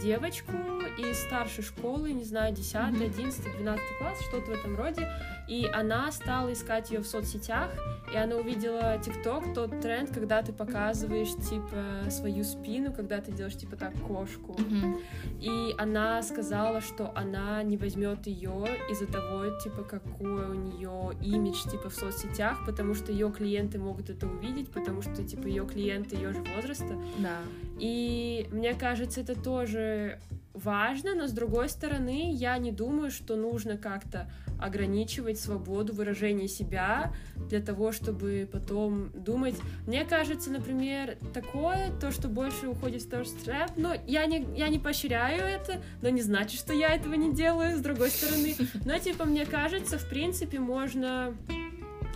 [0.00, 0.52] девочку
[0.98, 5.08] из старшей школы, не знаю, 10, 11, 12 класс, что-то в этом роде,
[5.52, 7.70] и она стала искать ее в соцсетях,
[8.10, 13.58] и она увидела ТикТок, тот тренд, когда ты показываешь, типа, свою спину, когда ты делаешь,
[13.58, 14.54] типа, так, кошку.
[14.54, 15.02] Mm-hmm.
[15.40, 21.68] И она сказала, что она не возьмет ее из-за того, типа, какой у нее имидж,
[21.70, 26.16] типа, в соцсетях, потому что ее клиенты могут это увидеть, потому что, типа, ее клиенты
[26.16, 26.96] ее же возраста.
[27.18, 27.36] Да.
[27.78, 30.18] И мне кажется, это тоже
[30.54, 34.30] важно, но с другой стороны, я не думаю, что нужно как-то
[34.62, 37.12] ограничивать свободу выражения себя
[37.48, 39.54] для того, чтобы потом думать.
[39.86, 44.68] Мне кажется, например, такое, то, что больше уходит в thirst trap, но я не, я
[44.68, 48.54] не поощряю это, но не значит, что я этого не делаю, с другой стороны.
[48.84, 51.34] Но, типа, мне кажется, в принципе, можно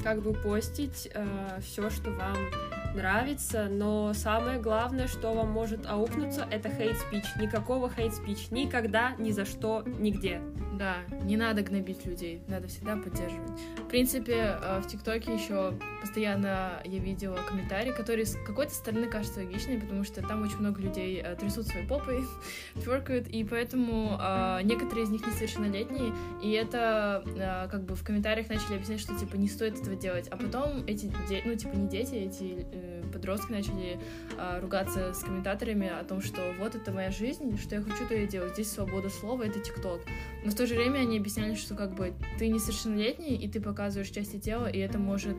[0.03, 2.37] как бы постить э, все, что вам
[2.97, 7.27] нравится, но самое главное, что вам может аукнуться, это hate speech.
[7.41, 8.49] Никакого hate speech.
[8.51, 10.41] Никогда, ни за что, нигде.
[10.77, 13.59] Да, не надо гнобить людей, надо всегда поддерживать.
[13.79, 19.41] В принципе, э, в ТикТоке еще постоянно я видела комментарии, которые с какой-то стороны кажутся
[19.41, 22.25] логичными, потому что там очень много людей э, трясут своей попой,
[22.75, 27.25] тверкают, и поэтому э, некоторые из них несовершеннолетние, и это
[27.71, 30.29] как бы в комментариях начали объяснять, что типа не стоит этого делать.
[30.29, 31.11] А потом эти,
[31.45, 32.67] ну типа не дети, эти
[33.13, 33.99] подростки начали
[34.39, 38.15] э, ругаться с комментаторами о том, что вот это моя жизнь, что я хочу, то
[38.15, 38.53] я делаю.
[38.53, 40.01] Здесь свобода слова, это ТикТок.
[40.45, 44.11] Но в то же время они объясняли, что как бы ты несовершеннолетний, и ты показываешь
[44.11, 45.37] части тела, и это может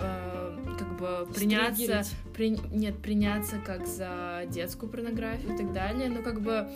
[0.00, 0.40] э,
[0.78, 6.08] как бы приняться, при, нет, приняться как за детскую порнографию и так далее.
[6.08, 6.68] Но как бы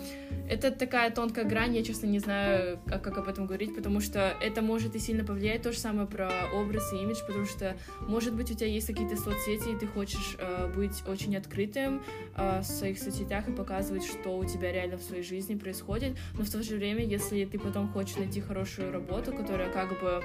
[0.49, 4.35] это такая тонкая грань, я честно не знаю, как, как об этом говорить, потому что
[4.41, 5.63] это может и сильно повлиять.
[5.63, 7.75] То же самое про образ и имидж, потому что,
[8.07, 12.03] может быть, у тебя есть какие-то соцсети, и ты хочешь э, быть очень открытым
[12.35, 16.17] э, в своих соцсетях и показывать, что у тебя реально в своей жизни происходит.
[16.37, 20.21] Но в то же время, если ты потом хочешь найти хорошую работу, которая как бы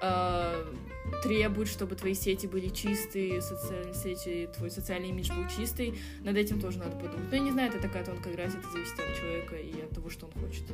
[0.00, 0.64] э,
[1.22, 6.60] требует, чтобы твои сети были чистые, социальные сети, твой социальный имидж был чистый, над этим
[6.60, 7.30] тоже надо подумать.
[7.30, 10.10] Но я не знаю, это такая тонкая грязь, это зависит от человека и от того,
[10.10, 10.64] что он хочет.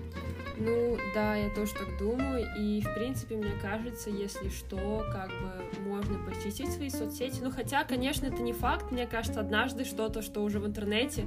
[0.58, 5.88] Ну, да, я тоже так думаю, и, в принципе, мне кажется, если что, как бы
[5.88, 10.42] можно почистить свои соцсети, ну, хотя, конечно, это не факт, мне кажется, однажды что-то, что
[10.42, 11.26] уже в интернете,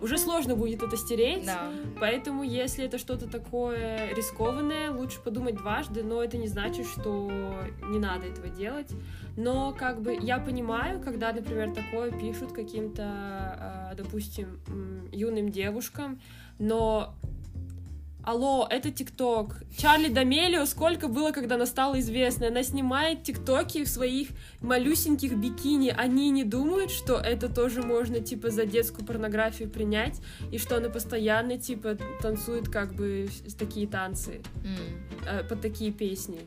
[0.00, 1.46] уже сложно будет это стереть.
[1.46, 1.70] Да.
[2.00, 7.30] Поэтому, если это что-то такое рискованное, лучше подумать дважды, но это не значит, что
[7.88, 8.90] не надо этого делать.
[9.36, 14.60] Но как бы я понимаю, когда, например, такое пишут каким-то, а, допустим,
[15.12, 16.20] юным девушкам,
[16.58, 17.14] но
[18.26, 19.54] Алло, это ТикТок.
[19.78, 22.48] Чарли Дамелио сколько было, когда она стала известной?
[22.48, 25.94] Она снимает ТикТоки в своих малюсеньких бикини.
[25.96, 30.88] Они не думают, что это тоже можно, типа, за детскую порнографию принять, и что она
[30.88, 35.48] постоянно, типа, танцует, как бы, такие танцы, Mm.
[35.48, 36.40] под такие песни.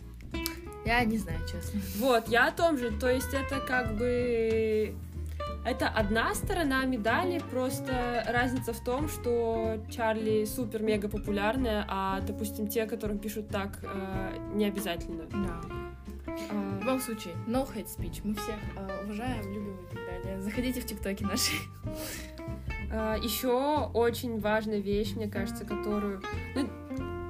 [0.85, 1.79] Я не знаю, честно.
[1.97, 2.91] Вот, я о том же.
[2.99, 4.93] То есть это как бы...
[5.69, 12.87] Это одна сторона медали, просто разница в том, что Чарли супер-мега популярная, а, допустим, те,
[12.87, 15.25] которым пишут так, э, не обязательно.
[15.25, 15.61] Да.
[16.25, 18.21] В А, любом случае, no hate speech.
[18.23, 20.41] Мы всех э, уважаем, любим и так далее.
[20.41, 21.51] Заходите в ТикТоки наши.
[23.23, 26.23] Еще очень важная вещь, мне кажется, которую...
[26.55, 26.67] ну,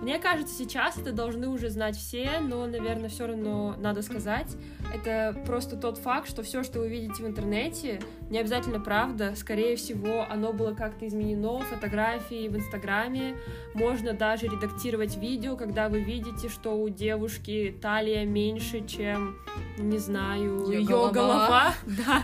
[0.09, 4.47] мне кажется, сейчас это должны уже знать все, но, наверное, все равно надо сказать.
[4.91, 9.35] Это просто тот факт, что все, что вы видите в интернете, не обязательно правда.
[9.35, 13.35] Скорее всего, оно было как-то изменено, фотографии в Инстаграме.
[13.75, 19.37] Можно даже редактировать видео, когда вы видите, что у девушки талия меньше, чем,
[19.77, 21.11] не знаю, ее голова.
[21.11, 21.73] голова.
[21.85, 22.23] Да,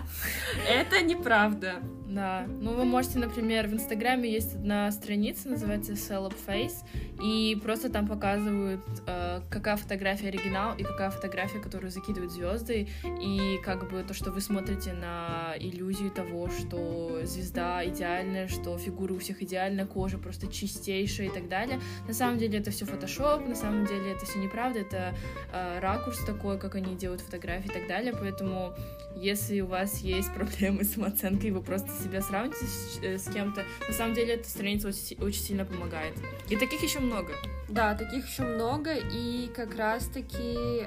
[0.67, 1.83] это неправда.
[2.07, 2.45] Да.
[2.47, 6.83] Ну, вы можете, например, в Инстаграме есть одна страница, называется Celeb Face,
[7.23, 12.87] и просто там показывают, э, какая фотография оригинал и какая фотография, которую закидывают звезды,
[13.21, 19.13] и как бы то, что вы смотрите на иллюзию того, что звезда идеальная, что фигура
[19.13, 21.79] у всех идеальная, кожа просто чистейшая и так далее.
[22.07, 25.15] На самом деле это все фотошоп, на самом деле это все неправда, это
[25.51, 28.75] э, ракурс такой, как они делают фотографии и так далее, поэтому
[29.15, 33.63] если у вас есть проблемы с самооценкой, вы просто себя сравните с, э, с кем-то,
[33.87, 36.15] на самом деле эта страница очень, очень сильно помогает.
[36.49, 37.33] И таких еще много.
[37.67, 40.85] Да, таких еще много, и как раз-таки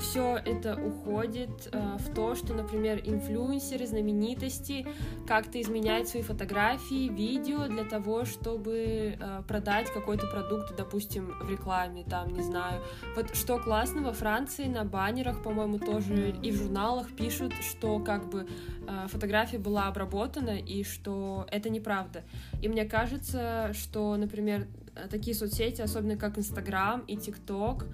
[0.00, 4.86] все это уходит э, в то, что, например, инфлюенсеры, знаменитости
[5.26, 12.04] как-то изменяют свои фотографии, видео для того, чтобы э, продать какой-то продукт, допустим, в рекламе,
[12.04, 12.82] там, не знаю.
[13.16, 18.28] Вот что классно, во Франции на баннерах, по-моему, тоже и в журналах пишут, что как
[18.28, 18.46] бы
[18.86, 20.11] э, фотография была обработана
[20.52, 22.22] и что это неправда.
[22.60, 24.66] И мне кажется, что, например,
[25.10, 27.86] такие соцсети, особенно как Инстаграм и ТикТок,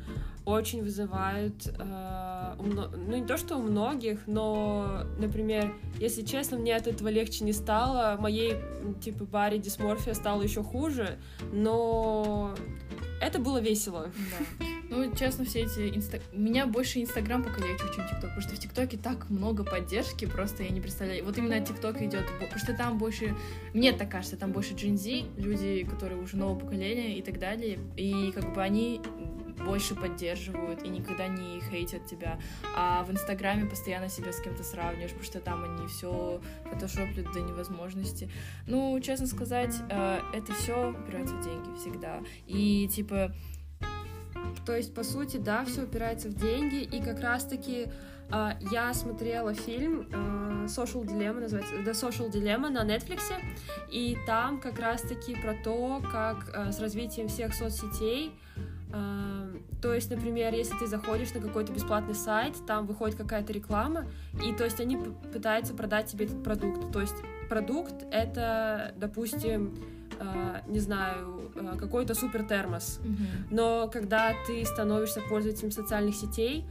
[0.49, 6.75] очень вызывают, э, у ну не то что у многих, но, например, если честно, мне
[6.75, 8.57] от этого легче не стало, моей
[9.03, 11.19] типа баре дисморфия стала еще хуже,
[11.53, 12.55] но
[13.21, 14.11] это было весело.
[14.31, 14.67] Да.
[14.91, 16.19] Ну, честно, все эти инста...
[16.33, 20.63] Меня больше Инстаграм пока я чем ТикТок, потому что в ТикТоке так много поддержки, просто
[20.63, 21.27] я не представляю.
[21.27, 23.37] Вот именно ТикТок идет, потому что там больше,
[23.75, 28.33] мне так кажется, там больше Z, люди, которые уже нового поколения и так далее, и
[28.33, 29.03] как бы они
[29.59, 32.39] больше поддерживают и никогда не хейтят тебя.
[32.77, 37.41] А в Инстаграме постоянно себя с кем-то сравниваешь, потому что там они все фотошоплят до
[37.41, 38.31] невозможности.
[38.67, 42.21] Ну, честно сказать, э, это все упирается в деньги всегда.
[42.47, 43.33] И типа
[44.65, 47.89] То есть, по сути, да, все упирается в деньги, и как раз-таки
[48.31, 53.23] а, я смотрела фильм а, Social Dilemma, называется, The Social Dilemma на Netflix,
[53.91, 58.33] и там как раз-таки про то, как а, с развитием всех соцсетей
[58.91, 64.07] То есть, например, если ты заходишь на какой-то бесплатный сайт, там выходит какая-то реклама,
[64.45, 66.93] и то есть они пытаются продать тебе этот продукт.
[66.93, 67.15] То есть
[67.49, 69.75] продукт это, допустим,
[70.19, 72.99] э, не знаю, э, какой-то супер термос.
[73.05, 73.27] Мгм.
[73.51, 76.65] Но когда ты становишься пользователем социальных сетей,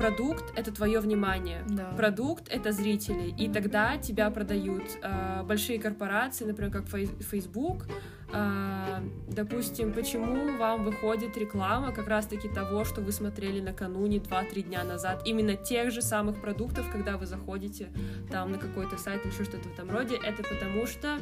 [0.00, 1.62] продукт это твое внимание.
[1.68, 1.92] Да.
[1.96, 7.86] Продукт это зрители, и тогда тебя продают э, большие корпорации, например, как Facebook.
[8.32, 14.84] Э, допустим, почему вам выходит реклама как раз-таки того, что вы смотрели накануне 2-3 дня
[14.84, 17.88] назад, именно тех же самых продуктов, когда вы заходите
[18.30, 21.18] там на какой-то сайт или еще что-то в этом роде, это потому что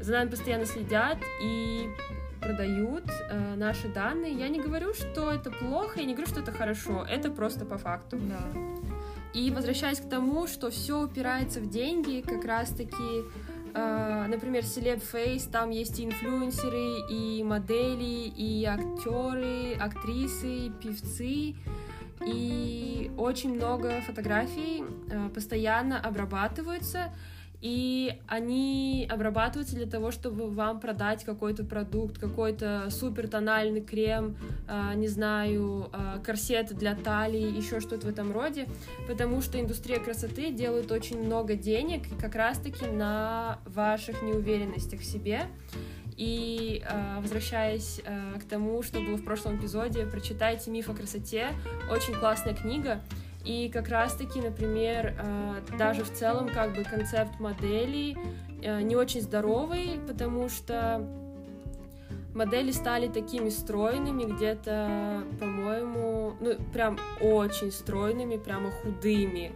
[0.00, 1.88] за нами постоянно следят и
[2.44, 4.32] продают э, наши данные.
[4.32, 7.78] Я не говорю, что это плохо, я не говорю, что это хорошо, это просто по
[7.78, 8.18] факту.
[8.18, 8.40] Да.
[9.32, 13.24] И возвращаясь к тому, что все упирается в деньги, как раз-таки,
[13.74, 21.54] э, например, Celeb Face, там есть и инфлюенсеры, и модели, и актеры, актрисы, певцы,
[22.24, 27.12] и очень много фотографий э, постоянно обрабатываются,
[27.64, 34.36] и они обрабатываются для того, чтобы вам продать какой-то продукт, какой-то супер тональный крем,
[34.68, 38.68] э, не знаю, э, корсет для талии, еще что-то в этом роде,
[39.08, 45.46] потому что индустрия красоты делает очень много денег как раз-таки на ваших неуверенностях в себе.
[46.18, 51.48] И э, возвращаясь э, к тому, что было в прошлом эпизоде, прочитайте «Миф о красоте»,
[51.90, 53.00] очень классная книга,
[53.44, 58.16] и как раз-таки, например, э, даже в целом как бы концепт моделей
[58.62, 61.06] э, не очень здоровый, потому что
[62.34, 69.52] модели стали такими стройными, где-то, по-моему, ну, прям очень стройными, прямо худыми,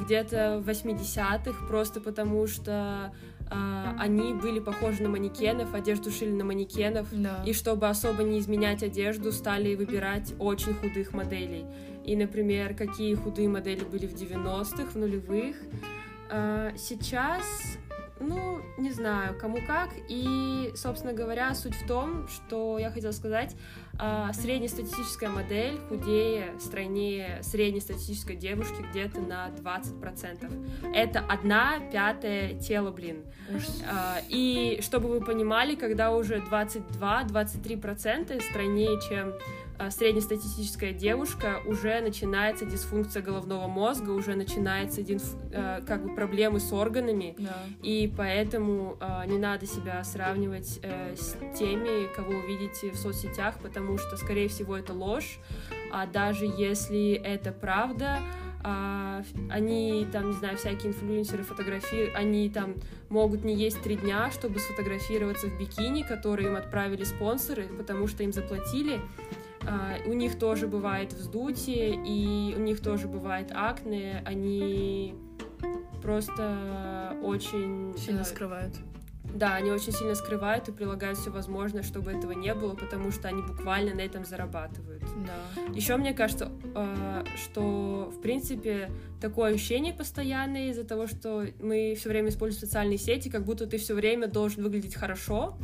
[0.00, 3.12] где-то в 80-х, просто потому что
[3.50, 7.42] а, они были похожи на манекенов, одежду шили на манекенов, Да.
[7.44, 11.66] и чтобы особо не изменять одежду, стали выбирать очень худых моделей.
[12.04, 15.56] И, например, какие худые модели были в 90-х, в нулевых.
[16.30, 17.44] А, Сейчас,
[18.20, 19.90] ну, не знаю, кому как.
[20.08, 23.54] И, собственно говоря, суть в том, что я хотела сказать,
[23.98, 30.50] а, среднестатистическая модель худее, стройнее среднестатистической девушки где-то на 20%.
[30.94, 33.18] Это одна пятая тело, блин.
[33.90, 39.34] А, И чтобы вы понимали, когда уже 22-23% стройнее, чем
[39.90, 46.72] среднестатистическая девушка, уже начинается дисфункция головного мозга, уже начинается динф- а, как бы проблемы с
[46.72, 47.56] органами, Да.
[47.82, 53.58] и поэтому а, не надо себя сравнивать э, с теми, кого вы видите в соцсетях,
[53.62, 55.38] потому что, скорее всего, это ложь,
[55.92, 58.18] а даже если это правда,
[58.64, 62.74] а, они там, не знаю, всякие инфлюенсеры фотографии, они там
[63.08, 68.22] могут не есть три дня, чтобы сфотографироваться в бикини, которые им отправили спонсоры, потому что
[68.22, 69.00] им заплатили.
[69.66, 75.14] А, у них тоже бывает вздутие, и у них тоже бывает акне, они
[76.02, 77.94] просто очень...
[77.96, 78.74] Сильно э, скрывают.
[79.34, 83.28] да, они очень сильно скрывают и прилагают все возможное, чтобы этого не было, потому что
[83.28, 85.02] они буквально на этом зарабатывают.
[85.24, 85.72] Да.
[85.72, 92.08] Еще мне кажется, э, что в принципе такое ощущение постоянное из-за того, что мы все
[92.08, 95.56] время используем социальные сети, как будто ты все время должен выглядеть хорошо,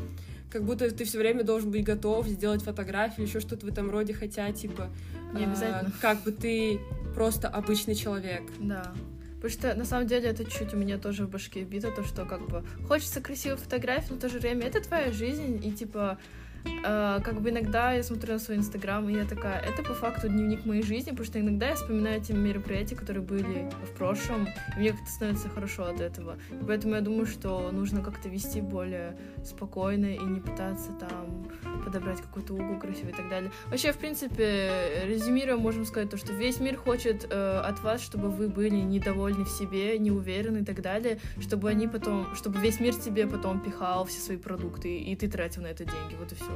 [0.50, 4.14] как будто ты все время должен быть готов сделать фотографию, еще что-то в этом роде,
[4.14, 4.88] хотя типа
[5.34, 5.92] Не э, обязательно.
[6.00, 6.80] как бы ты
[7.14, 8.42] просто обычный человек.
[8.58, 8.92] Да.
[9.36, 12.24] Потому что на самом деле это чуть у меня тоже в башке вбито, то что
[12.24, 16.18] как бы хочется красивой фотографии, но в то же время это твоя жизнь, и типа
[16.64, 20.28] э, как бы иногда я смотрю на свой инстаграм, и я такая, это по факту
[20.28, 24.80] дневник моей жизни, потому что иногда я вспоминаю те мероприятия, которые были в прошлом, и
[24.80, 26.36] мне как-то становится хорошо от этого.
[26.50, 31.48] И поэтому я думаю, что нужно как-то вести более спокойно и не пытаться там
[31.84, 33.50] подобрать какой-то угол красивый и так далее.
[33.66, 38.30] Вообще, в принципе, резюмируя, можем сказать то, что весь мир хочет э, от вас, чтобы
[38.30, 42.80] вы были недовольны в себе, не уверены и так далее, чтобы они потом, чтобы весь
[42.80, 46.14] мир тебе потом пихал все свои продукты, и ты тратил на это деньги.
[46.18, 46.47] Вот и все.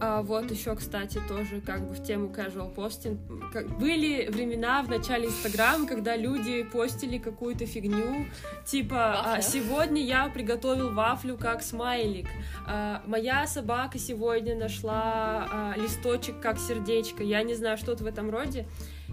[0.00, 3.18] А вот еще, кстати, тоже как бы в тему casual posting.
[3.52, 8.26] Как, были времена в начале Инстаграма, когда люди постили какую-то фигню,
[8.64, 9.40] типа а.
[9.40, 12.28] «Сегодня я приготовил вафлю как смайлик»,
[12.66, 18.30] а, «Моя собака сегодня нашла а, листочек как сердечко», я не знаю, что-то в этом
[18.30, 18.66] роде.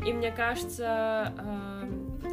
[0.03, 1.31] И мне кажется,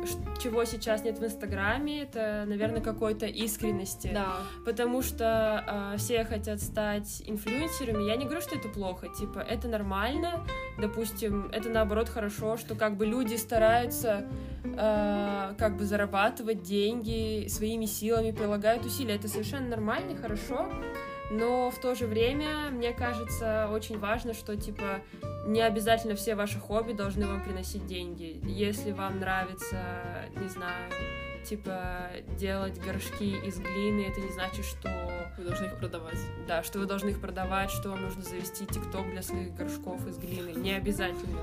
[0.04, 4.10] ш- чего сейчас нет в Инстаграме, это, наверное, какой-то искренности.
[4.12, 4.38] Да.
[4.64, 8.02] Потому что э, все хотят стать инфлюенсерами.
[8.08, 10.44] Я не говорю, что это плохо, типа, это нормально.
[10.78, 14.26] Допустим, это наоборот хорошо, что как бы люди стараются
[14.64, 19.14] э, как бы зарабатывать деньги своими силами, прилагают усилия.
[19.14, 20.68] Это совершенно нормально и хорошо.
[21.32, 25.00] Но в то же время, мне кажется, очень важно, что, типа,
[25.46, 28.38] не обязательно все ваши хобби должны вам приносить деньги.
[28.44, 29.80] Если вам нравится,
[30.36, 30.92] не знаю,
[31.44, 34.90] типа, делать горшки из глины, это не значит, что...
[35.38, 36.18] Вы должны их продавать.
[36.46, 40.18] Да, что вы должны их продавать, что вам нужно завести тикток для своих горшков из
[40.18, 40.50] глины.
[40.58, 41.40] Не обязательно.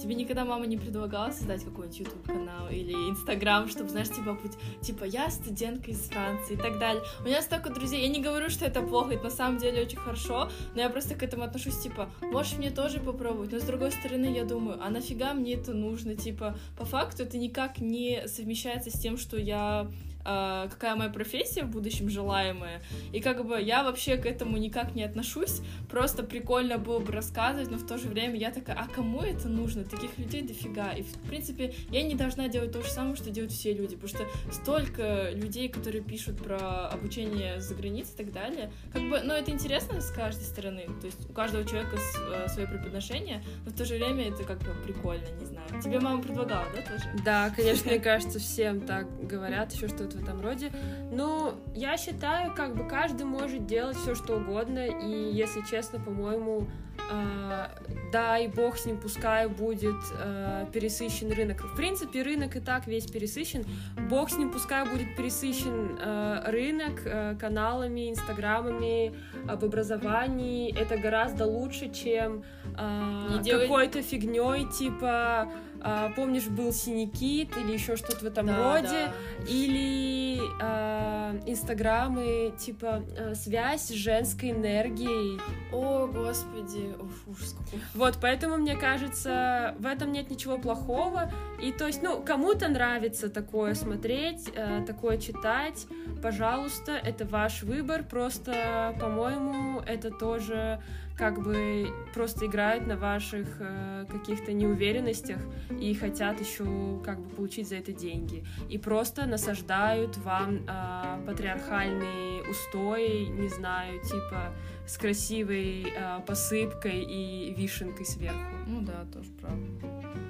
[0.00, 4.52] Тебе никогда мама не предлагала создать какой-нибудь YouTube канал или Инстаграм, чтобы, знаешь, типа, быть,
[4.80, 7.02] типа, я студентка из Франции и так далее.
[7.20, 9.98] У меня столько друзей, я не говорю, что это плохо, это на самом деле очень
[9.98, 13.92] хорошо, но я просто к этому отношусь, типа, можешь мне тоже попробовать, но с другой
[13.92, 18.90] стороны я думаю, а нафига мне это нужно, типа, по факту это никак не совмещается
[18.90, 19.90] с тем, что я
[20.22, 22.82] какая моя профессия в будущем желаемая.
[23.12, 25.60] И как бы я вообще к этому никак не отношусь.
[25.88, 29.48] Просто прикольно было бы рассказывать, но в то же время я такая, а кому это
[29.48, 29.84] нужно?
[29.84, 30.92] Таких людей дофига.
[30.92, 34.08] И в принципе я не должна делать то же самое, что делают все люди, потому
[34.08, 38.70] что столько людей, которые пишут про обучение за границей и так далее.
[38.92, 40.86] Как бы, ну это интересно с каждой стороны.
[41.00, 41.96] То есть у каждого человека
[42.30, 45.82] э, свое преподношение, но в то же время это как бы прикольно, не знаю.
[45.82, 47.04] Тебе мама предлагала, да, тоже?
[47.24, 50.70] Да, конечно, мне кажется, всем так говорят, еще что что в этом роде.
[51.12, 56.66] Но я считаю, как бы каждый может делать все, что угодно, и, если честно, по-моему,
[57.10, 57.66] э,
[58.12, 61.62] дай бог с ним, пускай будет э, пересыщен рынок.
[61.62, 63.64] В принципе, рынок и так весь пересыщен.
[64.08, 69.14] Бог с ним, пускай будет пересыщен э, рынок э, каналами, инстаграмами,
[69.48, 70.74] об образовании.
[70.76, 72.42] Это гораздо лучше, чем
[72.76, 75.50] э, какой-то фигней типа
[75.82, 79.12] а, помнишь, был синекит или еще что-то в этом да, роде, да.
[79.48, 85.40] или а, инстаграмы, типа а, связь с женской энергией.
[85.72, 87.80] О, господи, Уф, ужас какой.
[87.94, 91.30] Вот, поэтому, мне кажется, в этом нет ничего плохого,
[91.62, 95.86] и то есть, ну, кому-то нравится такое смотреть, а, такое читать,
[96.22, 100.82] пожалуйста, это ваш выбор, просто, по-моему, это тоже
[101.20, 105.38] как бы просто играют на ваших э, каких-то неуверенностях
[105.78, 108.42] и хотят еще как бы получить за это деньги.
[108.70, 114.54] И просто насаждают вам э, патриархальные устои, не знаю, типа
[114.86, 118.56] с красивой э, посыпкой и вишенкой сверху.
[118.66, 120.29] Ну да, тоже правда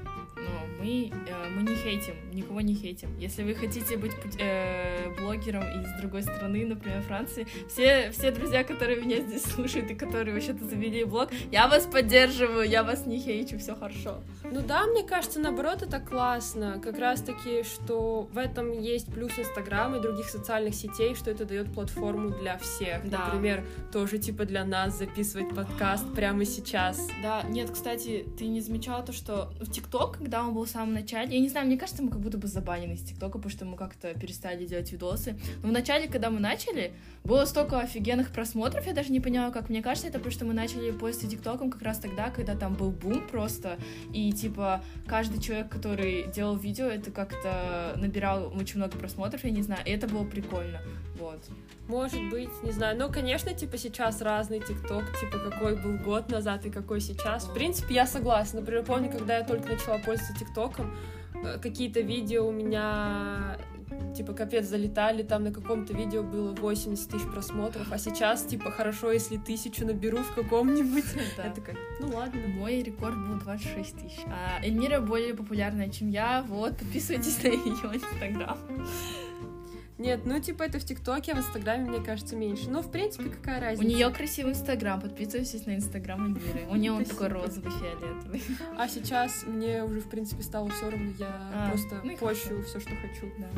[0.80, 3.16] мы, э, мы не хейтим, никого не хейтим.
[3.18, 9.00] Если вы хотите быть э, блогером из другой страны, например, Франции, все, все друзья, которые
[9.00, 13.58] меня здесь слушают и которые вообще-то завели блог, я вас поддерживаю, я вас не хейчу,
[13.58, 14.20] все хорошо.
[14.44, 16.80] Ну да, мне кажется, наоборот, это классно.
[16.82, 21.72] Как раз-таки, что в этом есть плюс Инстаграма и других социальных сетей, что это дает
[21.72, 23.08] платформу для всех.
[23.08, 23.26] Да.
[23.26, 27.08] Например, тоже типа для нас записывать подкаст прямо сейчас.
[27.22, 31.34] Да, нет, кстати, ты не замечала то, что в ТикТок, когда он был самом начале.
[31.34, 33.76] Я не знаю, мне кажется, мы как будто бы забанены из ТикТока, потому что мы
[33.76, 35.36] как-то перестали делать видосы.
[35.62, 36.92] Но в начале, когда мы начали,
[37.24, 39.68] было столько офигенных просмотров, я даже не поняла, как.
[39.68, 42.90] Мне кажется, это потому что мы начали после ТикТоком как раз тогда, когда там был
[42.90, 43.78] бум просто,
[44.12, 49.62] и типа каждый человек, который делал видео, это как-то набирал очень много просмотров, я не
[49.62, 50.80] знаю, и это было прикольно.
[51.20, 51.40] Вот.
[51.86, 52.98] Может быть, не знаю.
[52.98, 57.44] Ну, конечно, типа сейчас разный ТикТок, типа какой был год назад и какой сейчас.
[57.44, 58.60] В принципе, я согласна.
[58.60, 60.96] Например, помню, когда я только начала пользоваться ТикТоком,
[61.44, 63.58] э, какие-то видео у меня
[64.14, 69.12] типа капец залетали, там на каком-то видео было 80 тысяч просмотров, а сейчас типа хорошо,
[69.12, 71.04] если тысячу наберу в каком-нибудь.
[71.36, 71.44] Да.
[71.46, 72.40] Я такая, ну ладно.
[72.48, 74.18] Мой рекорд был 26 тысяч.
[74.26, 78.58] А Эльмира более популярная, чем я, вот, подписывайтесь на ее инстаграм.
[80.00, 82.70] Нет, ну типа это в ТикТоке, а в Инстаграме, мне кажется, меньше.
[82.70, 83.86] Ну, в принципе, какая разница?
[83.86, 86.66] У нее красивый Инстаграм, подписывайтесь на Инстаграм Эльмиры.
[86.70, 88.42] У нее он такой розовый, фиолетовый.
[88.78, 92.80] А сейчас мне уже, в принципе, стало все равно, я а, просто ну пощу все,
[92.80, 93.30] что хочу.
[93.36, 93.48] Да.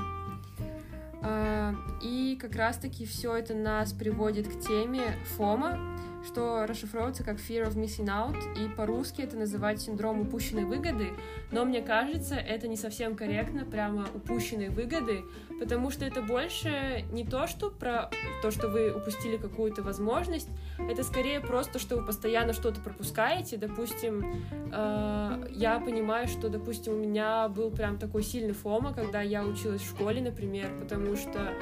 [1.23, 5.79] А, и как раз-таки все это нас приводит к теме ФОМа,
[6.27, 11.11] что расшифровывается как Fear of Missing Out, и по-русски это называть синдром упущенной выгоды,
[11.51, 15.25] но мне кажется, это не совсем корректно, прямо упущенные выгоды,
[15.59, 18.11] потому что это больше не то, что про
[18.43, 20.49] то, что вы упустили какую-то возможность,
[20.79, 24.43] это скорее просто, что вы постоянно что-то пропускаете, допустим,
[24.73, 29.83] э, я понимаю, что, допустим, у меня был прям такой сильный фома, когда я училась
[29.83, 31.53] в школе, например, потому что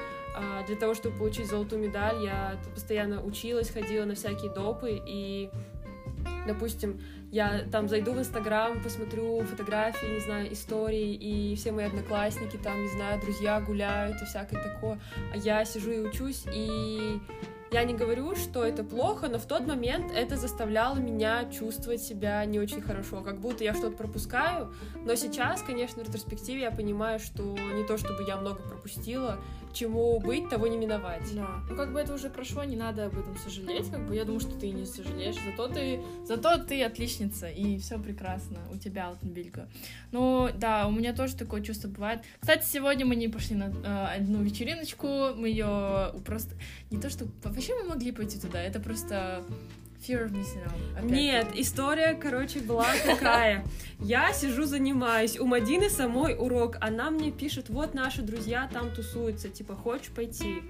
[0.67, 5.51] для того, чтобы получить золотую медаль, я постоянно училась, ходила на всякие допы, и,
[6.47, 7.01] допустим,
[7.33, 12.83] я там зайду в Инстаграм, посмотрю фотографии, не знаю, истории, и все мои одноклассники там,
[12.83, 15.01] не знаю, друзья гуляют и всякое такое,
[15.33, 17.21] а я сижу и учусь, и
[17.73, 22.45] я не говорю, что это плохо, но в тот момент это заставляло меня чувствовать себя
[22.45, 24.75] не очень хорошо, как будто я что-то пропускаю.
[25.05, 29.39] Но сейчас, конечно, в ретроспективе я понимаю, что не то чтобы я много пропустила,
[29.73, 31.35] чему быть, того не миновать.
[31.35, 31.61] Да.
[31.69, 33.91] Ну, как бы это уже прошло, не надо об этом сожалеть.
[33.91, 35.37] Как бы я думаю, что ты не сожалеешь.
[35.45, 38.59] Зато ты, зато ты отличница, и все прекрасно.
[38.73, 39.69] У тебя, Алтенбильга.
[40.13, 42.23] Ну, да, у меня тоже такое чувство бывает.
[42.41, 45.35] Кстати, сегодня мы не пошли на э, одну вечериночку.
[45.35, 46.55] Мы ее просто...
[46.91, 47.27] Не то, что...
[47.45, 48.61] Вообще мы могли пойти туда.
[48.63, 49.45] Это просто
[50.01, 50.99] Fear of missing out.
[50.99, 53.67] Опять Нет, история, короче, была такая.
[53.99, 55.39] Я сижу, занимаюсь.
[55.39, 56.79] У Мадины самой урок.
[56.81, 59.51] Она мне пишет, вот наши друзья там тусуются.
[59.51, 60.63] Типа, хочешь пойти?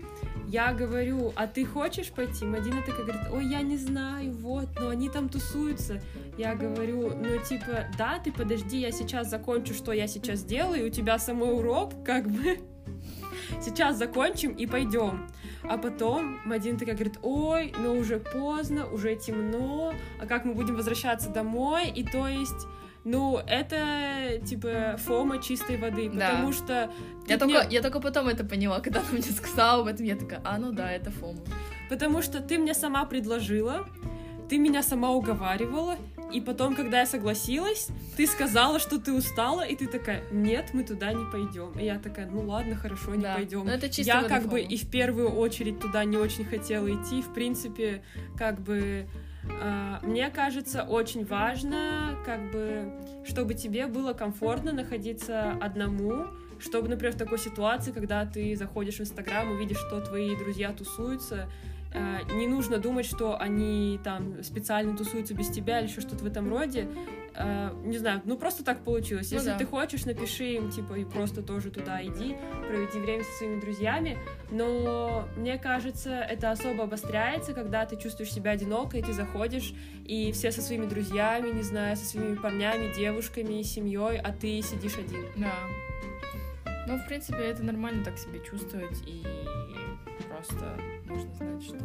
[0.48, 2.44] Я говорю, а ты хочешь пойти?
[2.44, 6.02] Мадина такая говорит, ой, я не знаю, вот, но они там тусуются.
[6.36, 10.90] Я говорю, ну, типа, да, ты подожди, я сейчас закончу, что я сейчас делаю, у
[10.90, 12.58] тебя самой урок, как бы.
[13.60, 15.28] Сейчас закончим и пойдем.
[15.62, 20.76] А потом Мадина такая говорит, ой, ну уже поздно, уже темно, а как мы будем
[20.76, 21.88] возвращаться домой?
[21.90, 22.66] И то есть
[23.02, 26.28] ну, это, типа, фома чистой воды, Да.
[26.30, 26.90] потому что...
[27.26, 30.16] Я только, мне- я только потом это поняла, когда она мне сказала об этом, я
[30.16, 31.40] такая, а, ну да, это фома.
[31.88, 33.86] Потому что ты мне сама предложила,
[34.50, 35.96] ты меня сама уговаривала,
[36.32, 40.84] и потом, когда я согласилась, ты сказала, что ты устала, и ты такая, нет, мы
[40.84, 41.78] туда не пойдем.
[41.78, 43.34] И я такая, ну ладно, хорошо, не Да.
[43.34, 43.64] пойдем.
[43.64, 47.22] Ну, это чисто я как бы и в первую очередь туда не очень хотела идти.
[47.22, 48.02] В принципе,
[48.36, 49.06] как бы
[49.62, 52.92] а, мне кажется, очень важно, как бы,
[53.24, 56.26] чтобы тебе было комфортно находиться одному,
[56.58, 60.72] чтобы, например, в такой ситуации, когда ты заходишь в Инстаграм и видишь, что твои друзья
[60.72, 61.50] тусуются,
[61.92, 66.48] не нужно думать, что они там специально тусуются без тебя или еще что-то в этом
[66.48, 66.88] роде.
[67.34, 69.30] Э, Не знаю, ну просто так получилось.
[69.30, 69.58] Ну Если да.
[69.58, 72.36] ты хочешь, напиши им, типа, и просто тоже туда иди,
[72.68, 74.18] проведи время со своими друзьями.
[74.50, 79.72] Но мне кажется, это особо обостряется, когда ты чувствуешь себя одиноко, и ты заходишь,
[80.04, 84.96] и все со своими друзьями, не знаю, со своими парнями, девушками, семьей, а ты сидишь
[84.98, 85.24] один.
[85.36, 85.54] Да.
[86.86, 89.22] Ну, в принципе, это нормально так себя чувствовать, и
[90.40, 91.76] просто нужно знать, что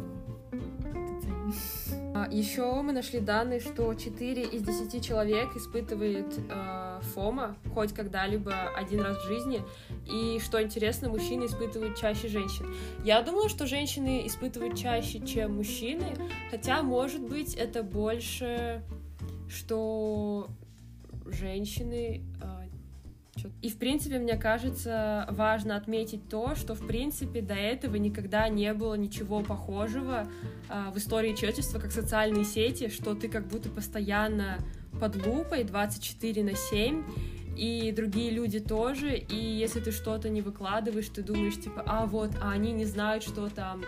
[1.20, 2.32] ценен.
[2.32, 8.52] Еще А, мы нашли данные, что 4 из 10 человек испытывает э, ФОМа хоть когда-либо
[8.74, 9.62] один раз в жизни.
[10.06, 12.74] И что интересно, мужчины испытывают чаще женщин.
[13.04, 16.16] Я думала, что женщины испытывают чаще, чем мужчины,
[16.50, 18.82] хотя, может быть, это больше,
[19.48, 20.48] что
[21.26, 22.22] женщины...
[22.42, 22.55] э,
[23.62, 28.72] и, в принципе, мне кажется, важно отметить то, что, в принципе, до этого никогда не
[28.72, 30.26] было ничего похожего
[30.68, 34.58] а, в истории человечества, как социальные сети, что ты как будто постоянно
[34.98, 37.04] под лупой 24 на 7,
[37.56, 42.30] и другие люди тоже, и если ты что-то не выкладываешь, ты думаешь, типа, а вот,
[42.40, 43.82] а они не знают, что там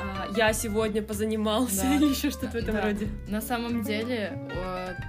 [0.00, 1.94] а, я сегодня позанимался Да.
[1.96, 2.82] или еще что-то в этом Да.
[2.82, 3.08] роде.
[3.28, 4.38] На самом деле,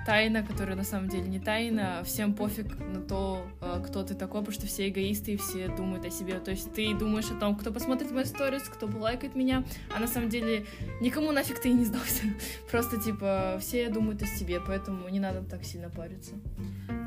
[0.06, 4.42] тайна, которая на самом деле не тайна, всем пофиг на то, э, кто ты такой,
[4.42, 6.40] потому что все эгоисты и все думают о себе.
[6.40, 9.64] То есть ты думаешь о том, кто посмотрит мои сторис, кто полайкает меня,
[9.96, 10.66] а на самом деле
[11.02, 12.24] никому нафиг ты и не сдался.
[12.72, 16.34] Просто, типа, все думают о себе, поэтому не надо так сильно париться.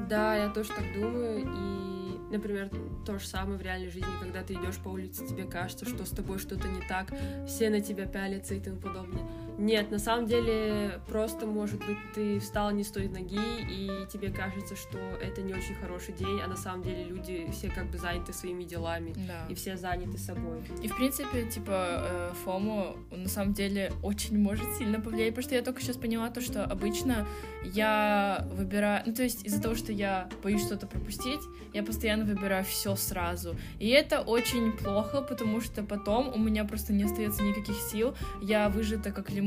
[0.08, 1.40] Да, я тоже так думаю.
[1.40, 2.70] И, например,
[3.04, 6.10] то же самое в реальной жизни, когда ты идешь по улице, тебе кажется, что с
[6.10, 7.12] тобой что-то не так,
[7.46, 9.26] все на тебя пялятся и тому подобное.
[9.58, 13.38] Нет, на самом деле, просто, может быть, ты встал не с той ноги,
[13.70, 17.68] и тебе кажется, что это не очень хороший день, а на самом деле люди все
[17.68, 19.46] как бы заняты своими делами, Да.
[19.48, 20.62] и все заняты собой.
[20.82, 25.54] И, в принципе, типа, э, фому на самом деле очень может сильно повлиять, потому что
[25.54, 27.26] я только сейчас поняла то, что обычно
[27.64, 29.02] я выбираю...
[29.06, 31.40] Ну, то есть из-за того, что я боюсь что-то пропустить,
[31.72, 33.56] я постоянно выбираю все сразу.
[33.78, 38.68] И это очень плохо, потому что потом у меня просто не остается никаких сил, я
[38.68, 39.41] выжата как лимон,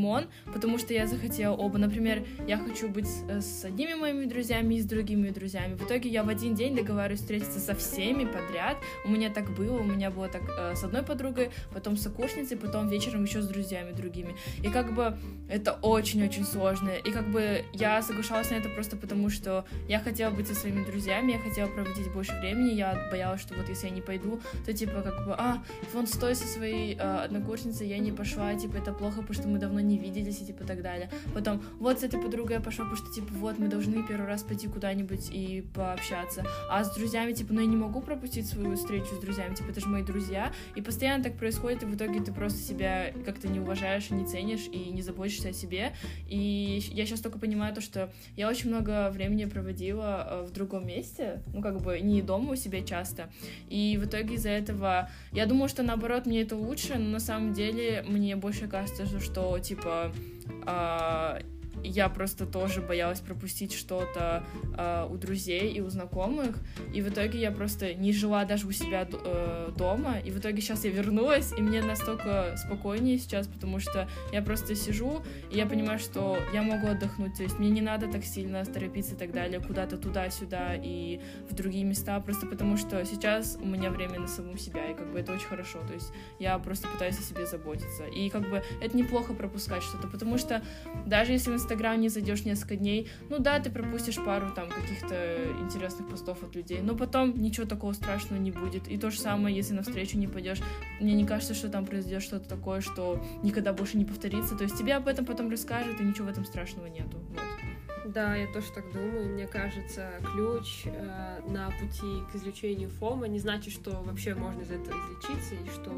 [0.53, 1.77] потому что я захотела оба.
[1.77, 5.75] Например, я хочу быть э, с одними моими друзьями и с другими друзьями.
[5.75, 8.77] В итоге я в один день договариваюсь встретиться со всеми подряд.
[9.05, 12.57] У меня так было, у меня было так э, с одной подругой, потом с сокурсницей,
[12.57, 14.35] потом вечером еще с друзьями другими.
[14.63, 15.17] И как бы
[15.49, 16.89] это очень-очень сложно.
[16.89, 20.83] И как бы я соглашалась на это просто потому, что я хотела быть со своими
[20.85, 24.73] друзьями, я хотела проводить больше времени, я боялась, что вот если я не пойду, то
[24.73, 28.91] типа как бы, а, вон стой со своей э, однокурсницей, я не пошла, типа это
[28.93, 31.09] плохо, потому что мы давно не виделись и типа так далее.
[31.33, 34.43] Потом, вот с этой подругой я пошла, потому что типа вот мы должны первый раз
[34.43, 36.45] пойти куда-нибудь и пообщаться.
[36.69, 39.81] А с друзьями, типа, ну я не могу пропустить свою встречу с друзьями, типа, это
[39.81, 40.51] же мои друзья.
[40.75, 44.67] И постоянно так происходит, и в итоге ты просто себя как-то не уважаешь, не ценишь
[44.71, 45.93] и не заботишься о себе.
[46.27, 50.87] И я сейчас только понимаю то, что я очень много времени проводила э, в другом
[50.87, 53.29] месте, ну как бы не дома у себя часто.
[53.69, 57.53] И в итоге из-за этого я думаю, что наоборот мне это лучше, но на самом
[57.53, 61.39] деле мне больше кажется, что типа э,
[61.83, 64.43] я просто тоже боялась пропустить что-то
[64.77, 66.57] э, у друзей и у знакомых,
[66.93, 70.61] и в итоге я просто не жила даже у себя э, дома, и в итоге
[70.61, 75.65] сейчас я вернулась, и мне настолько спокойнее сейчас, потому что я просто сижу, и я
[75.65, 79.31] понимаю, что я могу отдохнуть, то есть мне не надо так сильно торопиться и так
[79.31, 81.19] далее, куда-то туда-сюда и
[81.49, 85.11] в другие места, просто потому что сейчас у меня время на саму себя, и как
[85.11, 88.63] бы это очень хорошо, то есть я просто пытаюсь о себе заботиться, и как бы
[88.81, 90.63] это неплохо пропускать что-то, потому что
[91.05, 95.35] даже если в Инстаграм не зайдешь несколько дней, ну да, ты пропустишь пару там каких-то
[95.59, 98.87] интересных постов от людей, но потом ничего такого страшного не будет.
[98.87, 100.59] И то же самое, если на встречу не пойдешь,
[101.01, 104.55] мне не кажется, что там произойдет что-то такое, что никогда больше не повторится.
[104.55, 107.17] То есть тебе об этом потом расскажут, и ничего в этом страшного нету.
[107.29, 108.13] Вот.
[108.13, 109.33] Да, я тоже так думаю.
[109.33, 114.69] Мне кажется, ключ э, на пути к излечению ФОМа не значит, что вообще можно из
[114.69, 115.91] этого излечиться и что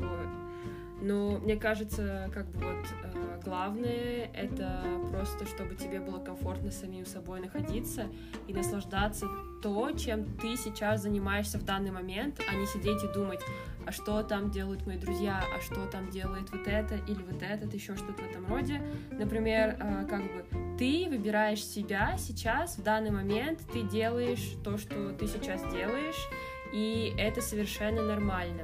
[1.02, 7.06] но мне кажется, как бы вот э, главное это просто, чтобы тебе было комфортно самим
[7.06, 8.06] собой находиться
[8.48, 9.28] и наслаждаться
[9.62, 13.42] то, чем ты сейчас занимаешься в данный момент, а не сидеть и думать,
[13.86, 17.74] а что там делают мои друзья, а что там делает вот это или вот этот,
[17.74, 18.82] еще что-то в этом роде.
[19.12, 20.46] Например, э, как бы
[20.78, 26.28] ты выбираешь себя сейчас, в данный момент, ты делаешь то, что ты сейчас делаешь,
[26.74, 28.64] и это совершенно нормально.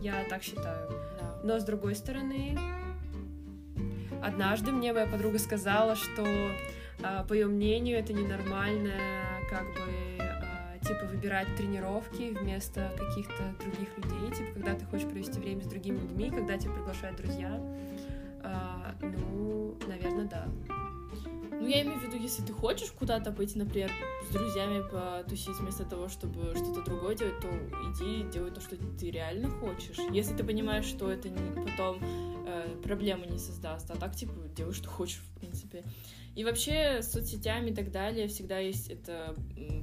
[0.00, 1.07] Я так считаю.
[1.42, 2.58] Но с другой стороны,
[4.22, 6.26] однажды мне моя подруга сказала, что
[7.02, 8.94] а, по ее мнению это ненормально,
[9.48, 15.38] как бы а, типа выбирать тренировки вместо каких-то других людей, типа когда ты хочешь провести
[15.38, 17.60] время с другими людьми, когда тебя приглашают друзья.
[18.42, 20.48] А, ну, наверное, да.
[21.60, 23.90] Ну, я имею в виду, если ты хочешь куда-то пойти, например,
[24.28, 27.48] с друзьями потусить вместо того, чтобы что-то другое делать, то
[27.90, 29.98] иди делай то, что ты реально хочешь.
[30.12, 31.98] Если ты понимаешь, что это не потом
[32.46, 35.84] э, проблемы не создаст, а так, типа, делай, что хочешь, в принципе.
[36.38, 39.34] И вообще с соцсетями и так далее всегда есть эта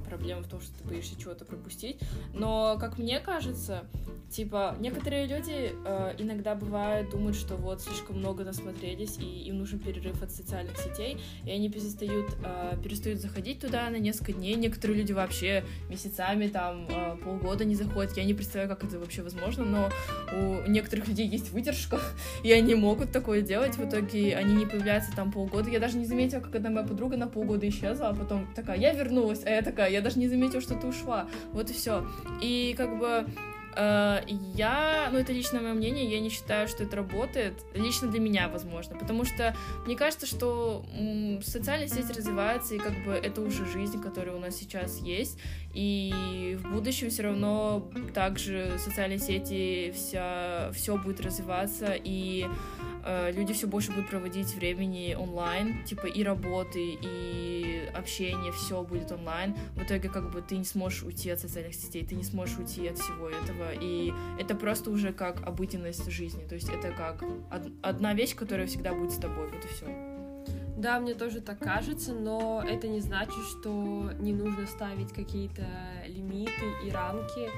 [0.08, 1.98] проблема в том, что ты боишься чего-то пропустить.
[2.32, 3.84] Но, как мне кажется,
[4.30, 9.78] типа, некоторые люди э, иногда бывают, думают, что вот слишком много насмотрелись, и им нужен
[9.78, 14.54] перерыв от социальных сетей, и они перестают, э, перестают заходить туда на несколько дней.
[14.54, 18.16] Некоторые люди вообще месяцами, там, э, полгода не заходят.
[18.16, 19.90] Я не представляю, как это вообще возможно, но
[20.32, 22.00] у некоторых людей есть выдержка,
[22.44, 23.76] и они могут такое делать.
[23.76, 25.70] В итоге они не появляются там полгода.
[25.70, 28.92] Я даже не заметила, как одна моя подруга на полгода исчезла, а потом такая, я
[28.92, 31.28] вернулась, а я такая, я даже не заметила, что ты ушла.
[31.52, 32.06] Вот и все.
[32.40, 33.26] И как бы
[33.76, 38.48] я, ну это личное мое мнение, я не считаю, что это работает, лично для меня,
[38.48, 39.54] возможно, потому что
[39.84, 40.84] мне кажется, что
[41.42, 45.38] социальная сеть развивается, и как бы это уже жизнь, которая у нас сейчас есть,
[45.74, 52.46] и в будущем все равно также социальные сети вся, все будет развиваться, и
[53.08, 59.12] Э, люди все больше будут проводить времени онлайн, типа и работы, и общение, все будет
[59.12, 59.54] онлайн.
[59.76, 62.88] В итоге как бы ты не сможешь уйти от социальных сетей, ты не сможешь уйти
[62.88, 63.65] от всего этого.
[63.72, 66.46] И это просто уже как обыденность жизни.
[66.46, 67.24] То есть это как
[67.82, 69.48] одна вещь, которая всегда будет с тобой.
[69.48, 69.86] Вот и все.
[70.76, 75.66] Да, мне тоже так кажется, но это не значит, что не нужно ставить какие-то
[76.06, 77.48] лимиты и рамки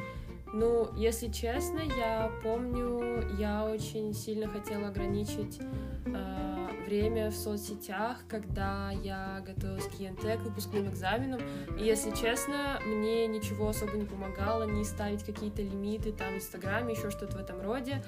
[0.52, 5.60] ну, если честно, я помню, я очень сильно хотела ограничить
[6.06, 6.48] э,
[6.86, 11.40] время в соцсетях, когда я готовилась к ЕНТ, к выпускным экзаменам.
[11.78, 16.94] И, если честно, мне ничего особо не помогало, не ставить какие-то лимиты там в Инстаграме,
[16.94, 18.02] еще что-то в этом роде.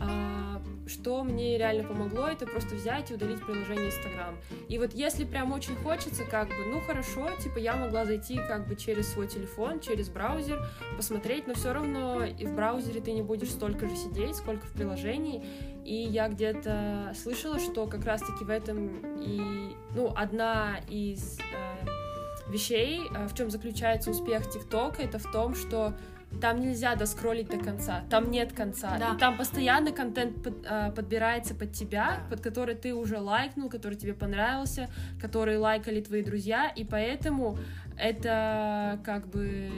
[0.00, 4.36] А, что мне реально помогло, это просто взять и удалить приложение Инстаграм.
[4.68, 8.66] И вот если прям очень хочется, как бы, ну хорошо, типа я могла зайти как
[8.66, 10.64] бы через свой телефон, через браузер,
[10.96, 14.72] посмотреть, но все равно и в браузере ты не будешь столько же сидеть, сколько в
[14.72, 15.44] приложении.
[15.84, 23.00] И я где-то слышала, что как раз-таки в этом и, ну, одна из э, вещей,
[23.14, 25.94] э, в чем заключается успех ТикТока, это в том, что
[26.40, 28.96] там нельзя доскролить до конца, там нет конца.
[28.98, 29.14] Да.
[29.14, 32.30] И там постоянно контент под, а, подбирается под тебя, да.
[32.30, 34.88] под который ты уже лайкнул, который тебе понравился,
[35.20, 37.58] который лайкали твои друзья, и поэтому
[37.98, 39.70] это как бы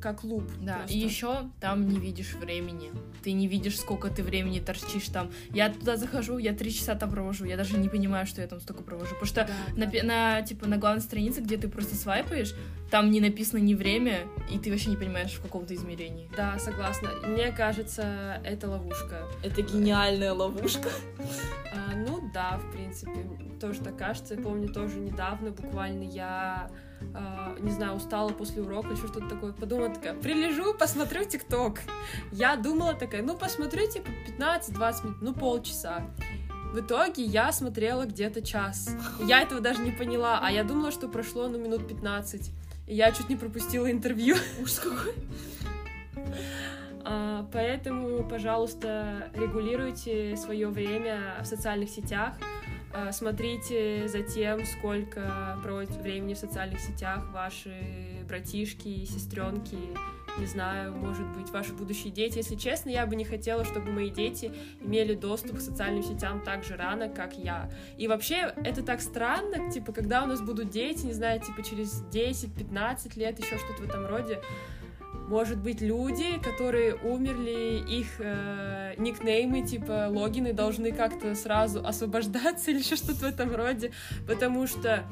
[0.00, 0.44] как луп.
[0.60, 0.94] Да, просто.
[0.94, 2.90] и еще там не видишь времени.
[3.22, 5.30] Ты не видишь, сколько ты времени торчишь там.
[5.50, 7.44] Я туда захожу, я три часа там провожу.
[7.44, 9.14] Я даже не понимаю, что я там столько провожу.
[9.14, 10.02] Потому что Да, на, да.
[10.02, 12.54] на, типа, на главной странице, где ты просто свайпаешь,
[12.90, 16.28] там не написано ни время, и ты вообще не понимаешь, в каком то измерении.
[16.36, 17.10] Да, согласна.
[17.26, 19.26] Мне кажется, это ловушка.
[19.42, 20.90] Это гениальная ловушка.
[21.74, 23.26] А, ну да, в принципе,
[23.60, 24.34] тоже так кажется.
[24.34, 26.70] Я помню, тоже недавно буквально я,
[27.14, 29.52] а, не знаю, устала после урока, еще что-то такое.
[29.52, 31.80] Подумала такая, прилежу, посмотрю ТикТок.
[32.32, 36.02] Я думала такая, ну посмотрю типа 15-20 минут, ну полчаса.
[36.72, 38.90] В итоге я смотрела где-то час.
[39.20, 42.50] Я этого даже не поняла, а я думала, что прошло ну минут 15.
[42.86, 44.36] И я чуть не пропустила интервью.
[44.60, 45.14] Ужас какой.
[47.04, 52.34] А, Поэтому, пожалуйста, регулируйте свое время в социальных сетях.
[52.94, 57.74] А, Смотрите за тем, сколько проводят времени в социальных сетях ваши
[58.28, 59.76] братишки, сестренки,
[60.38, 62.38] не знаю, может быть, ваши будущие дети.
[62.38, 66.64] Если честно, я бы не хотела, чтобы мои дети имели доступ к социальным сетям так
[66.64, 67.68] же рано, как я.
[67.98, 72.04] И вообще, это так странно, типа, когда у нас будут дети, не знаю, типа, через
[72.12, 74.40] 10-15 лет, еще что-то в этом роде,
[75.28, 82.78] может быть, люди, которые умерли, их э, никнеймы, типа логины должны как-то сразу освобождаться или
[82.78, 83.92] еще что-то в этом роде,
[84.26, 85.04] потому что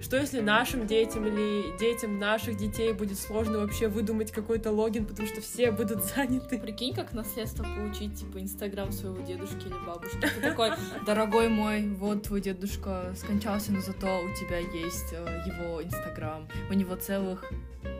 [0.00, 5.28] что если нашим детям или детям наших детей будет сложно вообще выдумать какой-то логин, потому
[5.28, 6.58] что все будут заняты.
[6.58, 10.18] Прикинь, как наследство получить, типа, инстаграм своего дедушки или бабушки.
[10.20, 10.70] Ты Такой,
[11.04, 16.48] дорогой мой, вот твой дедушка скончался, но зато у тебя есть э, его инстаграм.
[16.70, 17.44] У него целых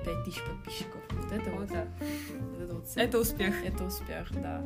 [0.04, 1.00] 5000 подписчиков.
[1.10, 1.88] Вот это Вот вот, так.
[2.00, 3.54] вот это вот Это успех.
[3.64, 4.62] Это успех, да.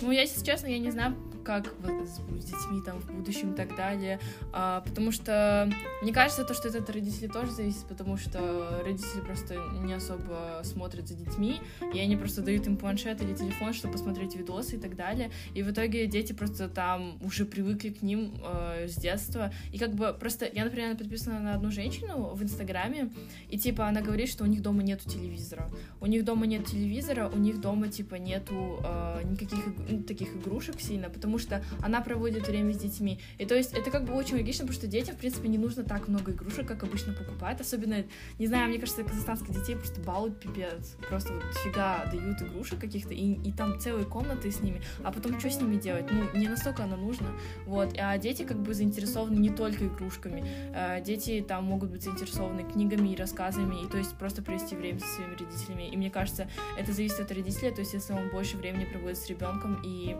[0.00, 1.72] Ну, я, если честно, я не знаю, как
[2.04, 4.18] с, с детьми там в будущем и так далее,
[4.52, 5.70] а, потому что
[6.02, 10.60] мне кажется, то, что это от родителей тоже зависит, потому что родители просто не особо
[10.64, 11.60] смотрят за детьми,
[11.94, 15.62] и они просто дают им планшет или телефон, чтобы посмотреть видосы и так далее, и
[15.62, 20.12] в итоге дети просто там уже привыкли к ним э, с детства, и как бы
[20.18, 23.12] просто, я, например, подписана на одну женщину в Инстаграме,
[23.48, 25.70] и типа она говорит, что у них дома нету телевизора,
[26.00, 30.80] у них дома нет телевизора, у них дома типа нету э, никаких ну, таких игрушек
[30.80, 33.18] сильно, потому что она проводит время с детьми.
[33.38, 35.84] И то есть это как бы очень логично, потому что детям, в принципе, не нужно
[35.84, 37.60] так много игрушек, как обычно покупают.
[37.60, 38.04] Особенно,
[38.38, 40.96] не знаю, мне кажется, казахстанских детей просто балуют пипец.
[41.08, 44.82] Просто вот фига дают игрушек каких-то, и, и там целые комнаты с ними.
[45.02, 46.06] А потом что с ними делать?
[46.10, 47.28] Ну, не настолько оно нужно.
[47.64, 47.94] Вот.
[47.98, 50.44] А дети как бы заинтересованы не только игрушками.
[50.74, 54.98] Э, Дети там могут быть заинтересованы книгами и рассказами, и то есть просто провести время
[54.98, 55.88] со своими родителями.
[55.88, 59.28] И мне кажется, это зависит от родителя, то есть если он больше времени проводит с
[59.28, 60.16] ребенком и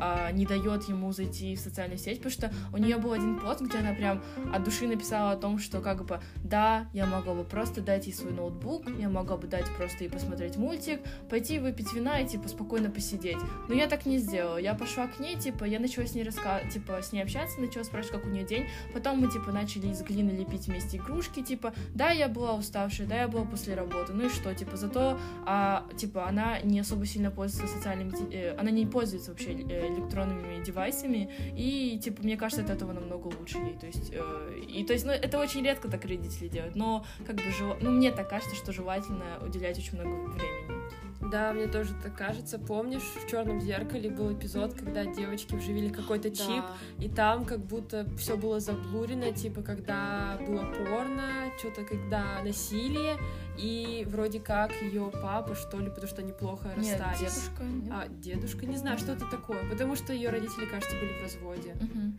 [0.00, 3.60] а, не дает ему зайти в социальную сеть, потому что у нее был один пост,
[3.60, 4.22] где она прям
[4.52, 8.12] от души написала о том, что как бы да, я могла бы просто дать ей
[8.12, 12.48] свой ноутбук, я могла бы дать просто ей посмотреть мультик, пойти выпить вина и типа
[12.48, 13.38] спокойно посидеть.
[13.68, 14.58] Но я так не сделала.
[14.58, 17.84] Я пошла к ней, типа, я начала с ней рассказывать, типа, с ней общаться, начала
[17.84, 18.66] спрашивать, как у нее день.
[18.92, 23.22] Потом мы, типа, начали из глины лепить вместе игрушки, типа, да, я была уставшая, да,
[23.22, 27.30] я была после работы, ну и что, типа, зато, а, типа, она не особо сильно
[27.30, 32.70] пользуется социальными, э, она не пользуется вообще э, электронными девайсами, и, типа, мне кажется, от
[32.70, 36.04] этого намного лучше ей, то есть, э, и, то есть, ну, это очень редко так
[36.04, 40.10] родители делают, но, как бы, жел- ну, мне так кажется, что желательно уделять очень много
[40.30, 40.81] времени.
[41.30, 42.58] Да, мне тоже так кажется.
[42.58, 46.64] Помнишь, в черном зеркале был эпизод, когда девочки вживили какой-то чип,
[46.98, 53.16] и там как будто все было заблурено, типа когда было порно, что-то когда насилие,
[53.58, 57.20] и вроде как ее папа, что ли, потому что они плохо Нет, расстались.
[57.20, 57.92] дедушка, нет?
[57.92, 61.74] А, дедушка, не знаю, что это такое, потому что ее родители, кажется, были в разводе.
[61.80, 62.16] Мгм.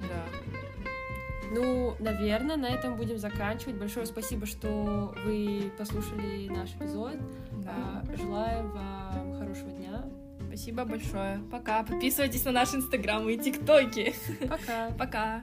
[0.00, 0.24] Да.
[1.52, 3.76] Ну, наверное, на этом будем заканчивать.
[3.76, 7.16] Большое спасибо, что вы послушали наш эпизод.
[7.62, 8.02] Да.
[8.08, 10.04] А, Желаем вам хорошего дня.
[10.48, 11.40] Спасибо большое.
[11.50, 11.82] Пока.
[11.82, 14.14] Подписывайтесь на наш инстаграм и тиктоки.
[14.48, 14.90] Пока.
[14.98, 15.42] Пока.